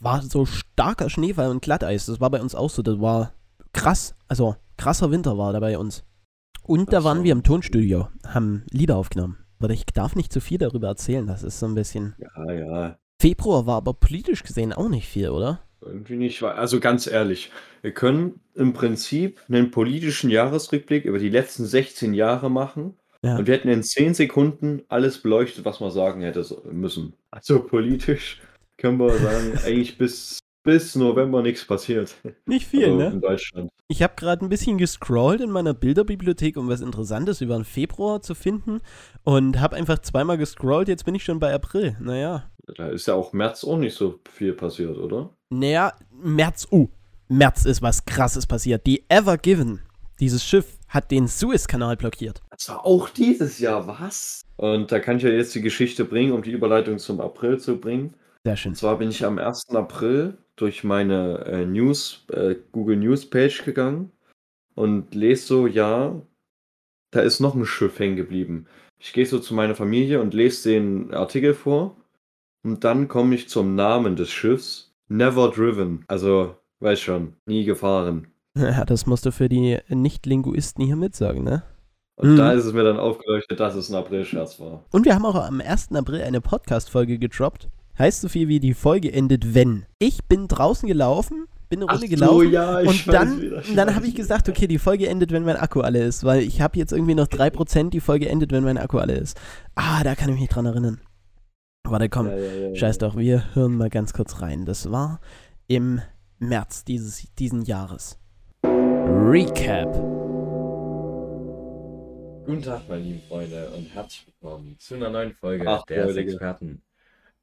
war 0.00 0.22
so 0.22 0.46
starker 0.46 1.10
Schneefall 1.10 1.50
und 1.50 1.62
Glatteis. 1.62 2.06
Das 2.06 2.20
war 2.20 2.30
bei 2.30 2.40
uns 2.40 2.54
auch 2.54 2.70
so. 2.70 2.82
Das 2.82 3.00
war 3.00 3.32
krass. 3.72 4.14
Also 4.28 4.56
krasser 4.76 5.10
Winter 5.10 5.38
war 5.38 5.52
da 5.52 5.60
bei 5.60 5.78
uns. 5.78 6.04
Und 6.62 6.92
da 6.92 7.04
waren 7.04 7.22
wir 7.22 7.32
im 7.32 7.44
Tonstudio, 7.44 8.08
haben 8.26 8.64
Lieder 8.70 8.96
aufgenommen. 8.96 9.38
Aber 9.58 9.70
ich 9.70 9.86
darf 9.86 10.16
nicht 10.16 10.32
zu 10.32 10.40
viel 10.40 10.58
darüber 10.58 10.88
erzählen. 10.88 11.26
Das 11.26 11.42
ist 11.42 11.58
so 11.58 11.66
ein 11.66 11.74
bisschen. 11.74 12.14
ja, 12.18 12.52
ja. 12.52 12.98
Februar 13.20 13.66
war 13.66 13.76
aber 13.76 13.94
politisch 13.94 14.42
gesehen 14.42 14.72
auch 14.72 14.88
nicht 14.88 15.08
viel, 15.08 15.30
oder? 15.30 15.60
Irgendwie 15.80 16.16
nicht. 16.16 16.42
Also 16.42 16.80
ganz 16.80 17.06
ehrlich, 17.06 17.50
wir 17.82 17.92
können 17.92 18.40
im 18.54 18.72
Prinzip 18.72 19.40
einen 19.48 19.70
politischen 19.70 20.30
Jahresrückblick 20.30 21.04
über 21.04 21.18
die 21.18 21.30
letzten 21.30 21.64
16 21.64 22.12
Jahre 22.12 22.50
machen. 22.50 22.96
Ja. 23.22 23.38
Und 23.38 23.46
wir 23.46 23.54
hätten 23.54 23.68
in 23.68 23.82
10 23.82 24.14
Sekunden 24.14 24.82
alles 24.88 25.22
beleuchtet, 25.22 25.64
was 25.64 25.80
man 25.80 25.90
sagen 25.90 26.20
hätte 26.22 26.44
müssen. 26.70 27.14
Also 27.30 27.62
politisch 27.62 28.40
können 28.78 28.98
wir 28.98 29.16
sagen, 29.18 29.58
eigentlich 29.64 29.98
bis, 29.98 30.38
bis 30.64 30.94
November 30.94 31.42
nichts 31.42 31.64
passiert. 31.64 32.14
Nicht 32.46 32.66
viel, 32.66 32.84
also 32.84 32.96
ne? 32.96 33.06
In 33.08 33.20
Deutschland. 33.20 33.70
Ich 33.88 34.02
habe 34.02 34.14
gerade 34.16 34.44
ein 34.44 34.48
bisschen 34.48 34.78
gescrollt 34.78 35.40
in 35.40 35.50
meiner 35.50 35.74
Bilderbibliothek, 35.74 36.56
um 36.56 36.68
was 36.68 36.80
Interessantes 36.80 37.40
über 37.40 37.54
den 37.54 37.64
Februar 37.64 38.20
zu 38.20 38.34
finden. 38.34 38.80
Und 39.22 39.60
habe 39.60 39.76
einfach 39.76 40.00
zweimal 40.00 40.38
gescrollt. 40.38 40.88
Jetzt 40.88 41.04
bin 41.04 41.14
ich 41.14 41.24
schon 41.24 41.38
bei 41.38 41.54
April. 41.54 41.96
Naja, 42.00 42.50
Da 42.76 42.88
ist 42.88 43.06
ja 43.06 43.14
auch 43.14 43.32
März 43.32 43.64
auch 43.64 43.78
nicht 43.78 43.94
so 43.94 44.18
viel 44.28 44.54
passiert, 44.54 44.98
oder? 44.98 45.30
Naja, 45.50 45.92
März, 46.10 46.66
uh, 46.72 46.88
März 47.28 47.64
ist 47.64 47.80
was 47.80 48.04
krasses 48.04 48.46
passiert. 48.46 48.86
Die 48.86 49.04
Ever 49.08 49.38
Given, 49.38 49.80
dieses 50.18 50.44
Schiff, 50.44 50.76
hat 50.88 51.10
den 51.10 51.28
Suezkanal 51.28 51.96
blockiert. 51.96 52.42
Das 52.50 52.68
war 52.68 52.84
auch 52.84 53.08
dieses 53.08 53.58
Jahr, 53.58 53.86
was? 53.86 54.42
Und 54.56 54.90
da 54.90 54.98
kann 54.98 55.18
ich 55.18 55.22
ja 55.22 55.30
jetzt 55.30 55.54
die 55.54 55.60
Geschichte 55.60 56.04
bringen, 56.04 56.32
um 56.32 56.42
die 56.42 56.52
Überleitung 56.52 56.98
zum 56.98 57.20
April 57.20 57.58
zu 57.58 57.78
bringen. 57.78 58.14
Sehr 58.46 58.56
schön. 58.56 58.70
Und 58.70 58.76
zwar 58.76 58.98
bin 58.98 59.08
ich 59.08 59.24
am 59.24 59.40
1. 59.40 59.70
April 59.74 60.38
durch 60.54 60.84
meine 60.84 61.44
äh, 61.46 61.66
News, 61.66 62.24
äh, 62.30 62.54
Google 62.70 62.96
News 62.96 63.28
Page 63.28 63.64
gegangen 63.64 64.12
und 64.76 65.16
lese 65.16 65.44
so, 65.48 65.66
ja, 65.66 66.14
da 67.10 67.20
ist 67.22 67.40
noch 67.40 67.56
ein 67.56 67.66
Schiff 67.66 67.98
hängen 67.98 68.14
geblieben. 68.14 68.66
Ich 69.00 69.12
gehe 69.12 69.26
so 69.26 69.40
zu 69.40 69.52
meiner 69.52 69.74
Familie 69.74 70.20
und 70.20 70.32
lese 70.32 70.68
den 70.70 71.12
Artikel 71.12 71.54
vor 71.54 71.96
und 72.62 72.84
dann 72.84 73.08
komme 73.08 73.34
ich 73.34 73.48
zum 73.48 73.74
Namen 73.74 74.14
des 74.14 74.30
Schiffs. 74.30 74.94
Never 75.08 75.50
driven. 75.50 76.04
Also, 76.06 76.54
weiß 76.78 77.00
schon, 77.00 77.32
nie 77.46 77.64
gefahren. 77.64 78.28
Ja, 78.56 78.84
das 78.84 79.06
musst 79.06 79.26
du 79.26 79.32
für 79.32 79.48
die 79.50 79.78
Nicht-Linguisten 79.88 80.84
hier 80.84 80.96
mitsagen, 80.96 81.42
ne? 81.42 81.64
Und 82.14 82.32
Mhm. 82.32 82.36
da 82.36 82.52
ist 82.52 82.64
es 82.64 82.72
mir 82.72 82.84
dann 82.84 82.98
aufgeleuchtet, 82.98 83.58
dass 83.58 83.74
es 83.74 83.90
ein 83.90 83.96
April-Scherz 83.96 84.58
war. 84.60 84.84
Und 84.92 85.04
wir 85.04 85.14
haben 85.16 85.26
auch 85.26 85.34
am 85.34 85.60
1. 85.60 85.88
April 85.96 86.22
eine 86.22 86.40
Podcast-Folge 86.40 87.18
gedroppt. 87.18 87.68
Heißt 87.98 88.20
so 88.20 88.28
viel 88.28 88.48
wie 88.48 88.60
die 88.60 88.74
Folge 88.74 89.12
endet, 89.12 89.54
wenn. 89.54 89.86
Ich 89.98 90.24
bin 90.24 90.48
draußen 90.48 90.86
gelaufen, 90.86 91.46
bin 91.70 91.82
eine 91.82 91.90
Runde 91.90 92.08
gelaufen. 92.08 92.52
ja, 92.52 92.78
und 92.80 93.06
dann, 93.08 93.62
dann 93.74 93.94
habe 93.94 94.06
ich 94.06 94.14
gesagt, 94.14 94.48
okay, 94.50 94.66
die 94.66 94.78
Folge 94.78 95.08
endet, 95.08 95.32
wenn 95.32 95.44
mein 95.44 95.56
Akku 95.56 95.80
alle 95.80 96.02
ist, 96.02 96.22
weil 96.24 96.42
ich 96.42 96.60
habe 96.60 96.78
jetzt 96.78 96.92
irgendwie 96.92 97.14
noch 97.14 97.26
3%, 97.26 97.88
die 97.88 98.00
Folge 98.00 98.28
endet, 98.28 98.52
wenn 98.52 98.64
mein 98.64 98.76
Akku 98.76 98.98
alle 98.98 99.14
ist. 99.14 99.38
Ah, 99.74 100.04
da 100.04 100.14
kann 100.14 100.28
ich 100.32 100.38
mich 100.38 100.48
dran 100.50 100.66
erinnern. 100.66 101.00
Warte, 101.84 102.08
komm, 102.10 102.26
Ja, 102.26 102.36
ja, 102.36 102.42
ja, 102.52 102.68
ja. 102.68 102.74
scheiß 102.74 102.98
doch, 102.98 103.16
wir 103.16 103.54
hören 103.54 103.76
mal 103.76 103.88
ganz 103.88 104.12
kurz 104.12 104.42
rein. 104.42 104.66
Das 104.66 104.90
war 104.90 105.20
im 105.66 106.00
März 106.38 106.84
dieses 106.84 107.24
diesen 107.38 107.62
Jahres. 107.62 108.18
Recap. 108.64 109.94
Guten 112.44 112.62
Tag, 112.62 112.82
meine 112.88 113.02
lieben 113.02 113.22
Freunde, 113.26 113.70
und 113.76 113.92
herzlich 113.94 114.26
willkommen 114.26 114.76
zu 114.78 114.96
einer 114.96 115.10
neuen 115.10 115.32
Folge 115.32 115.64
Ach, 115.66 115.84
der. 115.86 116.14
Experten. 116.14 116.82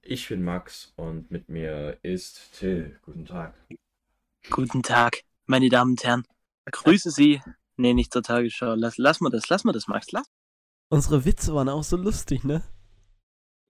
Ich 0.06 0.28
bin 0.28 0.44
Max 0.44 0.92
und 0.98 1.32
mit 1.32 1.48
mir 1.48 1.98
ist 2.02 2.60
Till. 2.60 3.00
Guten 3.04 3.26
Tag. 3.26 3.54
Guten 4.50 4.84
Tag, 4.84 5.22
meine 5.46 5.70
Damen 5.70 5.92
und 5.92 6.04
Herren. 6.04 6.26
Grüße 6.70 7.10
Sie. 7.10 7.42
Nee, 7.78 7.94
nicht 7.94 8.12
zur 8.12 8.22
Tagesschau. 8.22 8.76
Lass, 8.76 8.98
lass 8.98 9.22
mal 9.22 9.30
das, 9.30 9.48
lass 9.48 9.64
mal 9.64 9.72
das, 9.72 9.88
Max. 9.88 10.12
Lass. 10.12 10.28
Unsere 10.90 11.24
Witze 11.24 11.56
waren 11.56 11.70
auch 11.70 11.84
so 11.84 11.96
lustig, 11.96 12.44
ne? 12.44 12.64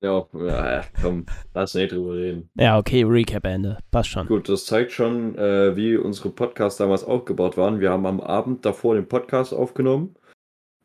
Ja, 0.02 0.28
ja, 0.34 0.84
komm, 1.00 1.28
lass 1.54 1.76
nicht 1.76 1.92
drüber 1.92 2.16
reden. 2.16 2.50
Ja, 2.56 2.80
okay, 2.80 3.04
Recap 3.04 3.46
Ende. 3.46 3.78
Passt 3.92 4.10
schon. 4.10 4.26
Gut, 4.26 4.50
das 4.50 4.66
zeigt 4.66 4.92
schon, 4.92 5.38
äh, 5.38 5.76
wie 5.76 5.96
unsere 5.98 6.32
Podcasts 6.32 6.80
damals 6.80 7.04
aufgebaut 7.04 7.58
waren. 7.58 7.80
Wir 7.80 7.92
haben 7.92 8.08
am 8.08 8.20
Abend 8.20 8.66
davor 8.66 8.96
den 8.96 9.08
Podcast 9.08 9.54
aufgenommen. 9.54 10.16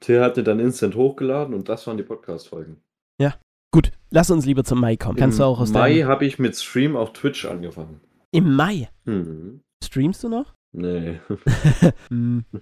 Till 0.01 0.21
hatte 0.21 0.45
dann 0.45 0.61
instant 0.61 0.95
hochgeladen 0.95 1.55
und 1.55 1.71
das 1.71 1.87
waren 1.87 1.97
die 1.97 2.05
Podcast-Folgen. 2.05 2.83
Gut, 3.71 3.93
lass 4.11 4.31
uns 4.31 4.47
lieber 4.47 4.65
zum 4.65 4.81
Mai 4.81 4.97
kommen. 4.97 5.17
Kannst 5.17 5.39
Im 5.39 5.43
du 5.43 5.47
auch 5.47 5.61
aus 5.61 5.71
Mai 5.71 6.03
habe 6.03 6.25
ich 6.25 6.39
mit 6.39 6.57
Stream 6.57 6.97
auf 6.97 7.13
Twitch 7.13 7.45
angefangen. 7.45 8.01
Im 8.31 8.55
Mai? 8.55 8.89
Hm. 9.05 9.61
Streamst 9.83 10.25
du 10.25 10.29
noch? 10.29 10.55
Nee. 10.73 11.21
Hm. 12.09 12.45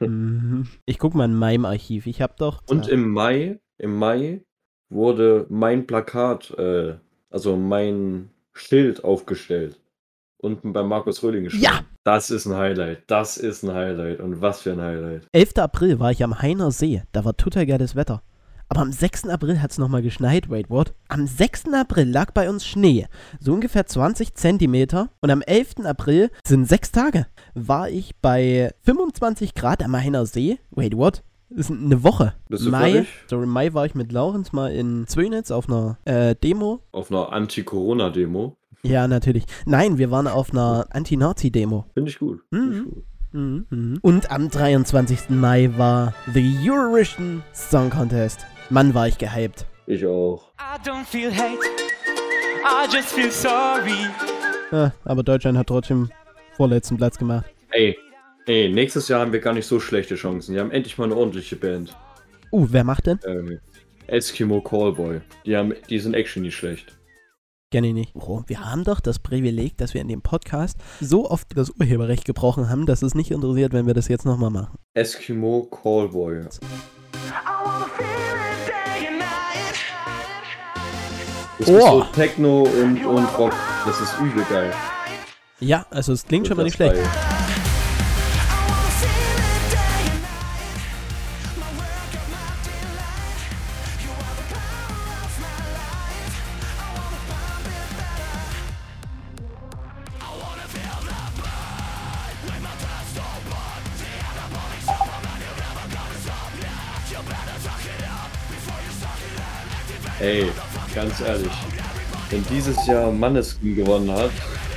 Mhm. 0.00 0.66
ich 0.86 0.98
guck 0.98 1.14
mal 1.14 1.26
in 1.26 1.36
meinem 1.36 1.64
Archiv. 1.64 2.08
Ich 2.08 2.20
hab 2.20 2.36
doch... 2.36 2.62
Und 2.68 2.88
im 2.88 3.10
Mai, 3.10 3.60
im 3.78 3.96
Mai 3.96 4.42
wurde 4.90 5.46
mein 5.50 5.86
Plakat, 5.86 6.50
äh, 6.58 6.96
also 7.30 7.56
mein 7.56 8.30
Schild 8.54 9.04
aufgestellt. 9.04 9.78
Unten 10.38 10.72
bei 10.72 10.82
Markus 10.82 11.22
Röhling 11.22 11.44
gestanden. 11.44 11.64
Ja! 11.64 11.84
Das 12.04 12.30
ist 12.30 12.46
ein 12.46 12.56
Highlight. 12.56 13.04
Das 13.06 13.36
ist 13.36 13.62
ein 13.62 13.72
Highlight. 13.72 14.18
Und 14.18 14.40
was 14.40 14.62
für 14.62 14.72
ein 14.72 14.80
Highlight. 14.80 15.28
11. 15.30 15.58
April 15.58 16.00
war 16.00 16.10
ich 16.10 16.24
am 16.24 16.42
Heiner 16.42 16.72
See. 16.72 17.04
Da 17.12 17.24
war 17.24 17.36
total 17.36 17.64
geiles 17.64 17.94
Wetter. 17.94 18.22
Aber 18.72 18.80
am 18.80 18.90
6. 18.90 19.28
April 19.28 19.60
hat 19.60 19.70
es 19.70 19.76
nochmal 19.76 20.00
geschneit. 20.00 20.48
Wait, 20.48 20.70
what? 20.70 20.94
Am 21.08 21.26
6. 21.26 21.74
April 21.74 22.08
lag 22.08 22.30
bei 22.30 22.48
uns 22.48 22.64
Schnee. 22.66 23.06
So 23.38 23.52
ungefähr 23.52 23.84
20 23.84 24.32
Zentimeter. 24.34 25.10
Und 25.20 25.28
am 25.30 25.42
11. 25.42 25.84
April 25.84 26.30
sind 26.42 26.66
sechs 26.66 26.90
Tage. 26.90 27.26
War 27.52 27.90
ich 27.90 28.16
bei 28.22 28.72
25 28.86 29.54
Grad 29.54 29.82
am 29.82 29.90
Mainer 29.90 30.24
See. 30.24 30.58
Wait, 30.70 30.96
what? 30.96 31.22
Das 31.50 31.68
ist 31.68 31.70
eine 31.70 32.02
Woche. 32.02 32.32
Bist 32.48 32.64
du 32.64 32.70
Mai, 32.70 32.92
fertig? 32.92 33.08
so 33.28 33.42
im 33.42 33.50
Mai 33.50 33.74
war 33.74 33.84
ich 33.84 33.94
mit 33.94 34.10
Laurens 34.10 34.54
mal 34.54 34.72
in 34.72 35.06
Zwönitz 35.06 35.50
auf 35.50 35.68
einer 35.68 35.98
äh, 36.06 36.34
Demo. 36.34 36.80
Auf 36.92 37.10
einer 37.10 37.30
Anti-Corona-Demo. 37.30 38.56
Ja, 38.84 39.06
natürlich. 39.06 39.44
Nein, 39.66 39.98
wir 39.98 40.10
waren 40.10 40.26
auf 40.28 40.50
einer 40.50 40.86
Anti-Nazi-Demo. 40.88 41.84
Finde 41.92 42.10
ich 42.10 42.18
gut. 42.18 42.40
Ich 42.50 42.58
Mhm. 42.58 42.84
gut. 42.86 43.04
Mhm, 43.34 43.66
mhm. 43.70 43.98
Und 44.00 44.30
am 44.30 44.48
23. 44.50 45.28
Mai 45.30 45.70
war 45.76 46.14
The 46.32 46.56
Eurovision 46.70 47.42
Song 47.52 47.90
Contest. 47.90 48.46
Mann, 48.72 48.94
war 48.94 49.06
ich 49.06 49.18
gehypt. 49.18 49.66
Ich 49.86 50.06
auch. 50.06 50.50
I 50.58 50.88
don't 50.88 51.04
feel 51.04 51.30
hate, 51.30 51.58
I 52.64 52.90
just 52.90 53.12
feel 53.12 53.30
sorry. 53.30 54.08
Ja, 54.70 54.94
aber 55.04 55.22
Deutschland 55.22 55.58
hat 55.58 55.66
trotzdem 55.66 56.10
vorletzten 56.56 56.96
Platz 56.96 57.18
gemacht. 57.18 57.44
Ey, 57.70 57.98
ey, 58.46 58.70
nächstes 58.72 59.08
Jahr 59.08 59.20
haben 59.20 59.32
wir 59.34 59.40
gar 59.40 59.52
nicht 59.52 59.66
so 59.66 59.78
schlechte 59.78 60.14
Chancen. 60.14 60.54
Wir 60.54 60.62
haben 60.62 60.70
endlich 60.70 60.96
mal 60.96 61.04
eine 61.04 61.16
ordentliche 61.16 61.56
Band. 61.56 61.94
Uh, 62.50 62.66
wer 62.70 62.82
macht 62.82 63.08
denn? 63.08 63.20
Ähm, 63.26 63.60
Eskimo 64.06 64.62
Callboy. 64.62 65.20
Die, 65.44 65.54
haben, 65.54 65.74
die 65.90 65.98
sind 65.98 66.14
actually 66.14 66.46
nicht 66.46 66.56
schlecht. 66.56 66.96
Ich 67.74 67.80
nicht. 67.80 68.14
Oh, 68.14 68.42
wir 68.46 68.60
haben 68.64 68.84
doch 68.84 69.00
das 69.00 69.18
Privileg, 69.18 69.76
dass 69.76 69.92
wir 69.92 70.00
in 70.00 70.08
dem 70.08 70.22
Podcast 70.22 70.78
so 70.98 71.30
oft 71.30 71.48
das 71.56 71.70
Urheberrecht 71.78 72.24
gebrochen 72.24 72.70
haben, 72.70 72.86
dass 72.86 73.02
es 73.02 73.14
nicht 73.14 73.30
interessiert, 73.30 73.74
wenn 73.74 73.86
wir 73.86 73.94
das 73.94 74.08
jetzt 74.08 74.24
nochmal 74.24 74.50
machen. 74.50 74.78
Eskimo 74.94 75.68
Callboy. 75.70 76.46
Das 81.62 81.70
ist 81.70 81.80
Oh. 81.80 82.00
so 82.00 82.04
Techno 82.12 82.62
und, 82.62 83.04
und 83.06 83.38
Rock. 83.38 83.52
Das 83.86 84.00
ist 84.00 84.18
übel 84.18 84.44
geil. 84.50 84.72
Ja, 85.60 85.86
also 85.90 86.12
es 86.12 86.26
klingt 86.26 86.48
schon 86.48 86.56
mal 86.56 86.64
nicht 86.64 86.74
schlecht. 86.74 86.94
geil. 86.96 87.08
Ey, 110.20 110.46
ganz 110.94 111.20
ehrlich. 111.20 111.50
Wenn 112.30 112.44
dieses 112.50 112.86
Jahr 112.86 113.10
Manneskin 113.12 113.74
gewonnen 113.76 114.10
hat, 114.10 114.30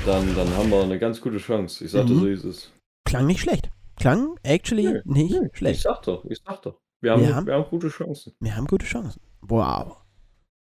dann, 0.05 0.35
dann 0.35 0.47
haben 0.55 0.69
wir 0.69 0.83
eine 0.83 0.99
ganz 0.99 1.21
gute 1.21 1.37
Chance. 1.37 1.85
Ich 1.85 1.91
sagte, 1.91 2.13
Mhm. 2.13 2.19
so 2.19 2.27
ist 2.27 2.43
es. 2.43 2.71
Klang 3.05 3.25
nicht 3.27 3.39
schlecht. 3.39 3.69
Klang 3.97 4.35
actually 4.43 4.85
Nö, 4.85 5.01
nicht 5.05 5.31
Ich 5.35 5.57
schlecht. 5.57 5.81
sag 5.83 6.01
doch, 6.03 6.25
ich 6.25 6.39
sag 6.45 6.61
doch. 6.63 6.79
Wir 7.01 7.11
haben, 7.13 7.21
Wir 7.21 7.35
haben- 7.35 7.47
wir 7.47 7.53
haben 7.53 7.69
gute 7.69 7.89
Chancen. 7.89 8.33
Wir 8.39 8.55
haben 8.55 8.67
gute 8.67 8.85
Chancen. 8.85 9.21
Wow. 9.41 9.97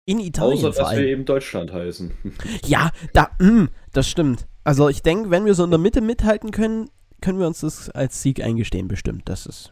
In 0.06 0.20
Italien 0.20 0.66
Außer, 0.66 0.72
dass 0.82 0.96
wir 0.96 1.06
eben 1.08 1.26
Deutschland 1.26 1.72
heißen. 1.72 2.12
Ja, 2.66 2.92
da, 3.14 3.30
mm, 3.40 3.68
das 3.94 4.10
stimmt. 4.10 4.48
Also 4.64 4.90
ich 4.90 5.02
denke, 5.02 5.30
wenn 5.30 5.46
wir 5.46 5.54
so 5.54 5.64
in 5.64 5.70
der 5.70 5.80
Mitte 5.80 6.02
mithalten 6.02 6.52
können, 6.52 6.90
können 7.22 7.40
wir 7.40 7.48
uns 7.48 7.62
das 7.62 7.90
als 7.90 8.22
Sieg 8.22 8.44
eingestehen, 8.44 8.88
bestimmt. 8.88 9.30
Das 9.30 9.46
ist. 9.46 9.72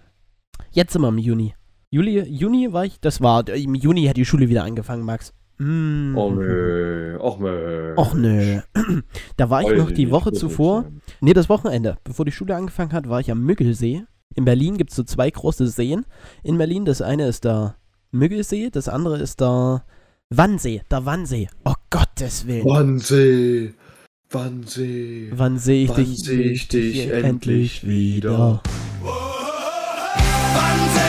Jetzt 0.71 0.93
sind 0.93 1.01
wir 1.01 1.09
im 1.09 1.17
Juni. 1.17 1.55
Juli, 1.91 2.21
Juni 2.21 2.71
war 2.71 2.86
ich, 2.86 3.00
das 3.00 3.21
war, 3.21 3.48
im 3.50 3.74
Juni 3.74 4.05
hat 4.05 4.17
die 4.17 4.25
Schule 4.25 4.48
wieder 4.50 4.63
angefangen, 4.63 5.03
Max. 5.03 5.33
Mm. 5.59 6.17
Oh 6.17 6.31
nö, 6.33 7.17
och 7.17 7.41
nö. 7.41 7.93
Och 7.95 8.15
nö. 8.15 8.61
Da 9.37 9.49
war 9.49 9.61
ich 9.61 9.77
noch 9.77 9.91
die 9.91 10.09
Woche 10.09 10.31
zuvor, 10.31 10.85
nee, 11.19 11.33
das 11.33 11.49
Wochenende, 11.49 11.98
bevor 12.05 12.25
die 12.25 12.31
Schule 12.31 12.55
angefangen 12.55 12.93
hat, 12.93 13.09
war 13.09 13.19
ich 13.19 13.29
am 13.29 13.43
Müggelsee. 13.43 14.03
In 14.35 14.45
Berlin 14.45 14.77
gibt 14.77 14.91
es 14.91 14.95
so 14.95 15.03
zwei 15.03 15.29
große 15.29 15.67
Seen. 15.67 16.05
In 16.43 16.57
Berlin, 16.57 16.85
das 16.85 17.01
eine 17.01 17.27
ist 17.27 17.43
der 17.43 17.75
Müggelsee, 18.11 18.69
das 18.69 18.87
andere 18.87 19.19
ist 19.19 19.41
der 19.41 19.83
Wannsee. 20.29 20.81
Der 20.89 21.05
Wannsee. 21.05 21.50
Oh 21.65 21.74
Gottes 21.89 22.48
Willen. 22.48 22.63
Wannsee, 22.63 23.74
Wannsee. 24.29 25.29
Wann 25.33 25.57
sehe 25.57 25.85
ich 25.85 26.19
seh 26.24 26.41
ich 26.41 26.67
dich 26.69 27.09
endlich 27.11 27.85
wieder? 27.85 28.61
Wannsee, 29.01 29.09
Wannsee, 30.55 31.08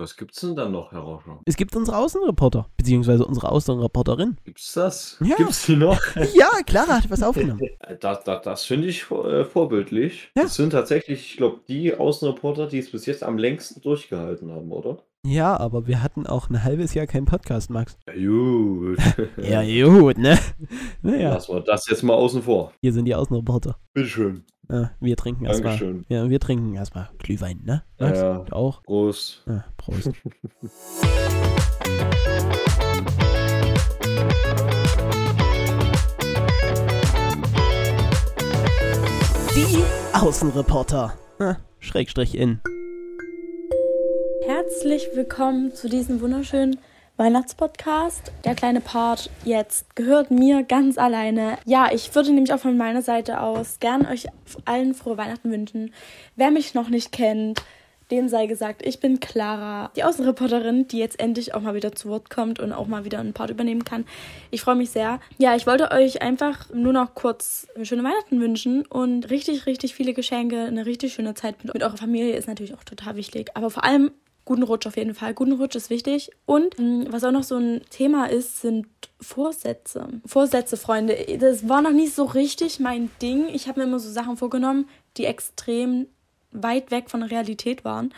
was 0.00 0.16
gibt's 0.16 0.40
denn 0.40 0.56
dann 0.56 0.72
noch, 0.72 0.90
Herr 0.92 1.00
Rauscher? 1.00 1.40
Es 1.44 1.56
gibt 1.56 1.76
unsere 1.76 1.98
Außenreporter, 1.98 2.66
beziehungsweise 2.76 3.24
unsere 3.24 3.50
Außenreporterin. 3.50 4.38
Gibt's 4.44 4.72
das? 4.72 5.16
Ja. 5.20 5.36
Gibt's 5.36 5.66
die 5.66 5.76
noch? 5.76 6.00
Ja, 6.34 6.48
Clara 6.64 6.96
hat 6.96 7.10
was 7.10 7.22
aufgenommen. 7.22 7.60
Das, 8.00 8.24
das, 8.24 8.42
das 8.42 8.64
finde 8.64 8.88
ich 8.88 9.10
äh, 9.10 9.44
vorbildlich. 9.44 10.30
Ja. 10.36 10.44
Das 10.44 10.54
sind 10.54 10.70
tatsächlich, 10.70 11.32
ich 11.32 11.36
glaube, 11.36 11.60
die 11.68 11.94
Außenreporter, 11.94 12.66
die 12.68 12.78
es 12.78 12.90
bis 12.90 13.04
jetzt 13.04 13.22
am 13.22 13.36
längsten 13.36 13.80
durchgehalten 13.80 14.50
haben, 14.52 14.70
oder? 14.70 15.02
Ja, 15.26 15.54
aber 15.58 15.86
wir 15.86 16.02
hatten 16.02 16.26
auch 16.26 16.48
ein 16.48 16.64
halbes 16.64 16.94
Jahr 16.94 17.06
keinen 17.06 17.26
Podcast, 17.26 17.68
Max. 17.70 17.98
Ja, 18.06 18.14
gut. 18.14 18.98
Ja, 19.36 19.62
gut, 19.86 20.16
ne? 20.18 20.38
Naja, 21.02 21.34
Lassen 21.34 21.54
wir 21.54 21.60
das 21.60 21.88
jetzt 21.88 22.02
mal 22.02 22.14
außen 22.14 22.42
vor. 22.42 22.72
hier 22.80 22.92
sind 22.92 23.04
die 23.04 23.14
Außenreporter. 23.14 23.76
Bitteschön. 23.92 24.44
Ja, 24.70 24.92
wir 25.00 25.16
trinken 25.16 25.44
erstmal. 25.44 25.72
Dankeschön. 25.76 26.04
Ja, 26.08 26.30
wir 26.30 26.40
trinken 26.40 26.74
erstmal 26.74 27.10
Glühwein, 27.18 27.60
ne? 27.64 27.82
Max? 27.98 28.18
Ja. 28.20 28.38
Du 28.38 28.52
auch? 28.54 28.82
Groß. 28.84 29.42
Ja, 29.46 29.64
Prost. 29.76 30.10
Die 39.54 39.84
Außenreporter. 40.14 41.14
Schrägstrich 41.78 42.36
in. 42.36 42.60
Herzlich 44.52 45.10
willkommen 45.14 45.72
zu 45.76 45.88
diesem 45.88 46.20
wunderschönen 46.20 46.80
Weihnachtspodcast. 47.18 48.32
Der 48.44 48.56
kleine 48.56 48.80
Part 48.80 49.30
jetzt 49.44 49.94
gehört 49.94 50.32
mir 50.32 50.64
ganz 50.64 50.98
alleine. 50.98 51.56
Ja, 51.66 51.90
ich 51.92 52.12
würde 52.16 52.32
nämlich 52.32 52.52
auch 52.52 52.58
von 52.58 52.76
meiner 52.76 53.00
Seite 53.00 53.42
aus 53.42 53.78
gern 53.78 54.06
euch 54.06 54.26
allen 54.64 54.94
frohe 54.94 55.16
Weihnachten 55.16 55.52
wünschen. 55.52 55.94
Wer 56.34 56.50
mich 56.50 56.74
noch 56.74 56.88
nicht 56.88 57.12
kennt, 57.12 57.62
dem 58.10 58.28
sei 58.28 58.46
gesagt, 58.46 58.84
ich 58.84 58.98
bin 58.98 59.20
Clara, 59.20 59.92
die 59.94 60.02
Außenreporterin, 60.02 60.88
die 60.88 60.98
jetzt 60.98 61.20
endlich 61.20 61.54
auch 61.54 61.60
mal 61.60 61.76
wieder 61.76 61.92
zu 61.92 62.08
Wort 62.08 62.28
kommt 62.28 62.58
und 62.58 62.72
auch 62.72 62.88
mal 62.88 63.04
wieder 63.04 63.20
einen 63.20 63.34
Part 63.34 63.50
übernehmen 63.50 63.84
kann. 63.84 64.04
Ich 64.50 64.62
freue 64.62 64.74
mich 64.74 64.90
sehr. 64.90 65.20
Ja, 65.38 65.54
ich 65.54 65.68
wollte 65.68 65.92
euch 65.92 66.22
einfach 66.22 66.68
nur 66.74 66.92
noch 66.92 67.14
kurz 67.14 67.68
schöne 67.84 68.02
Weihnachten 68.02 68.40
wünschen 68.40 68.84
und 68.84 69.30
richtig, 69.30 69.66
richtig 69.66 69.94
viele 69.94 70.12
Geschenke, 70.12 70.62
eine 70.62 70.86
richtig 70.86 71.12
schöne 71.12 71.34
Zeit 71.34 71.62
mit, 71.62 71.72
mit 71.72 71.84
eurer 71.84 71.96
Familie 71.96 72.34
ist 72.34 72.48
natürlich 72.48 72.74
auch 72.74 72.82
total 72.82 73.14
wichtig. 73.14 73.50
Aber 73.54 73.70
vor 73.70 73.84
allem 73.84 74.10
guten 74.44 74.62
Rutsch 74.62 74.86
auf 74.86 74.96
jeden 74.96 75.14
Fall. 75.14 75.34
Guten 75.34 75.52
Rutsch 75.52 75.76
ist 75.76 75.90
wichtig. 75.90 76.30
Und 76.46 76.78
mh, 76.78 77.06
was 77.10 77.24
auch 77.24 77.32
noch 77.32 77.44
so 77.44 77.56
ein 77.56 77.82
Thema 77.90 78.26
ist, 78.26 78.60
sind 78.60 78.86
Vorsätze. 79.20 80.08
Vorsätze, 80.26 80.76
Freunde. 80.76 81.16
Das 81.38 81.68
war 81.68 81.82
noch 81.82 81.92
nicht 81.92 82.14
so 82.14 82.24
richtig 82.24 82.80
mein 82.80 83.10
Ding. 83.20 83.48
Ich 83.52 83.68
habe 83.68 83.80
mir 83.80 83.86
immer 83.86 83.98
so 83.98 84.10
Sachen 84.10 84.36
vorgenommen, 84.36 84.88
die 85.16 85.26
extrem 85.26 86.06
weit 86.52 86.90
weg 86.90 87.10
von 87.10 87.20
der 87.20 87.30
Realität 87.30 87.84
waren 87.84 88.12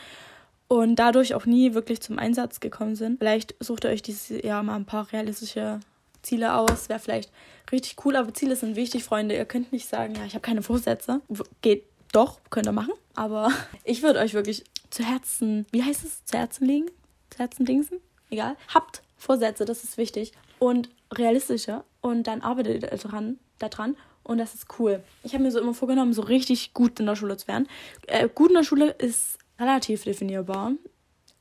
und 0.69 0.97
dadurch 0.97 1.35
auch 1.35 1.45
nie 1.45 1.75
wirklich 1.75 2.01
zum 2.01 2.19
Einsatz 2.19 2.61
gekommen 2.61 2.97
sind. 2.97 3.19
Vielleicht 3.19 3.55
sucht 3.61 3.85
ihr 3.85 3.91
euch 3.91 4.01
dieses 4.01 4.43
Jahr 4.43 4.63
mal 4.63 4.77
ein 4.77 4.87
paar 4.87 5.13
realistische 5.13 5.81
Ziele 6.23 6.55
aus. 6.55 6.89
Wäre 6.89 6.99
vielleicht 6.99 7.31
richtig 7.71 7.97
cool, 8.05 8.17
aber 8.17 8.33
Ziele 8.33 8.57
sind 8.57 8.75
wichtig, 8.75 9.05
Freunde. 9.05 9.37
Ihr 9.37 9.45
könnt 9.45 9.73
nicht 9.73 9.87
sagen, 9.87 10.15
ja, 10.15 10.25
ich 10.25 10.33
habe 10.33 10.41
keine 10.41 10.63
Vorsätze. 10.63 11.21
Geht 11.61 11.85
doch, 12.13 12.39
könnt 12.49 12.67
ihr 12.67 12.73
machen. 12.73 12.95
Aber 13.15 13.51
ich 13.85 14.03
würde 14.03 14.21
euch 14.21 14.33
wirklich 14.33 14.65
zu 14.93 15.03
Herzen, 15.03 15.67
wie 15.73 15.83
heißt 15.83 16.05
es, 16.05 16.25
zu 16.27 16.37
Herzen 16.37 16.67
legen? 16.67 16.87
Zu 17.31 17.39
Herzen 17.39 17.65
dingsen? 17.65 17.99
Egal. 18.31 18.57
Habt 18.73 19.03
Vorsätze, 19.17 19.65
das 19.65 19.85
ist 19.85 19.97
wichtig. 19.97 20.33
Und 20.59 20.91
realistische. 21.11 21.83
Und 22.03 22.27
dann 22.27 22.43
arbeitet 22.43 22.83
ihr 22.83 22.89
daran, 22.91 23.39
daran. 23.59 23.97
Und 24.23 24.39
das 24.39 24.55
ist 24.55 24.67
cool. 24.79 25.03
Ich 25.25 25.33
habe 25.33 25.43
mir 25.43 25.51
so 25.51 25.61
immer 25.61 25.73
vorgenommen, 25.73 26.13
so 26.13 26.23
richtig 26.23 26.75
gut 26.75 27.01
in 27.01 27.07
der 27.07 27.17
Schule 27.17 27.39
zu 27.39 27.49
werden. 27.49 27.69
Äh, 28.07 28.29
gut 28.29 28.51
in 28.51 28.57
der 28.57 28.65
Schule 28.65 28.91
ist 28.91 29.39
relativ 29.59 30.05
definierbar. 30.05 30.73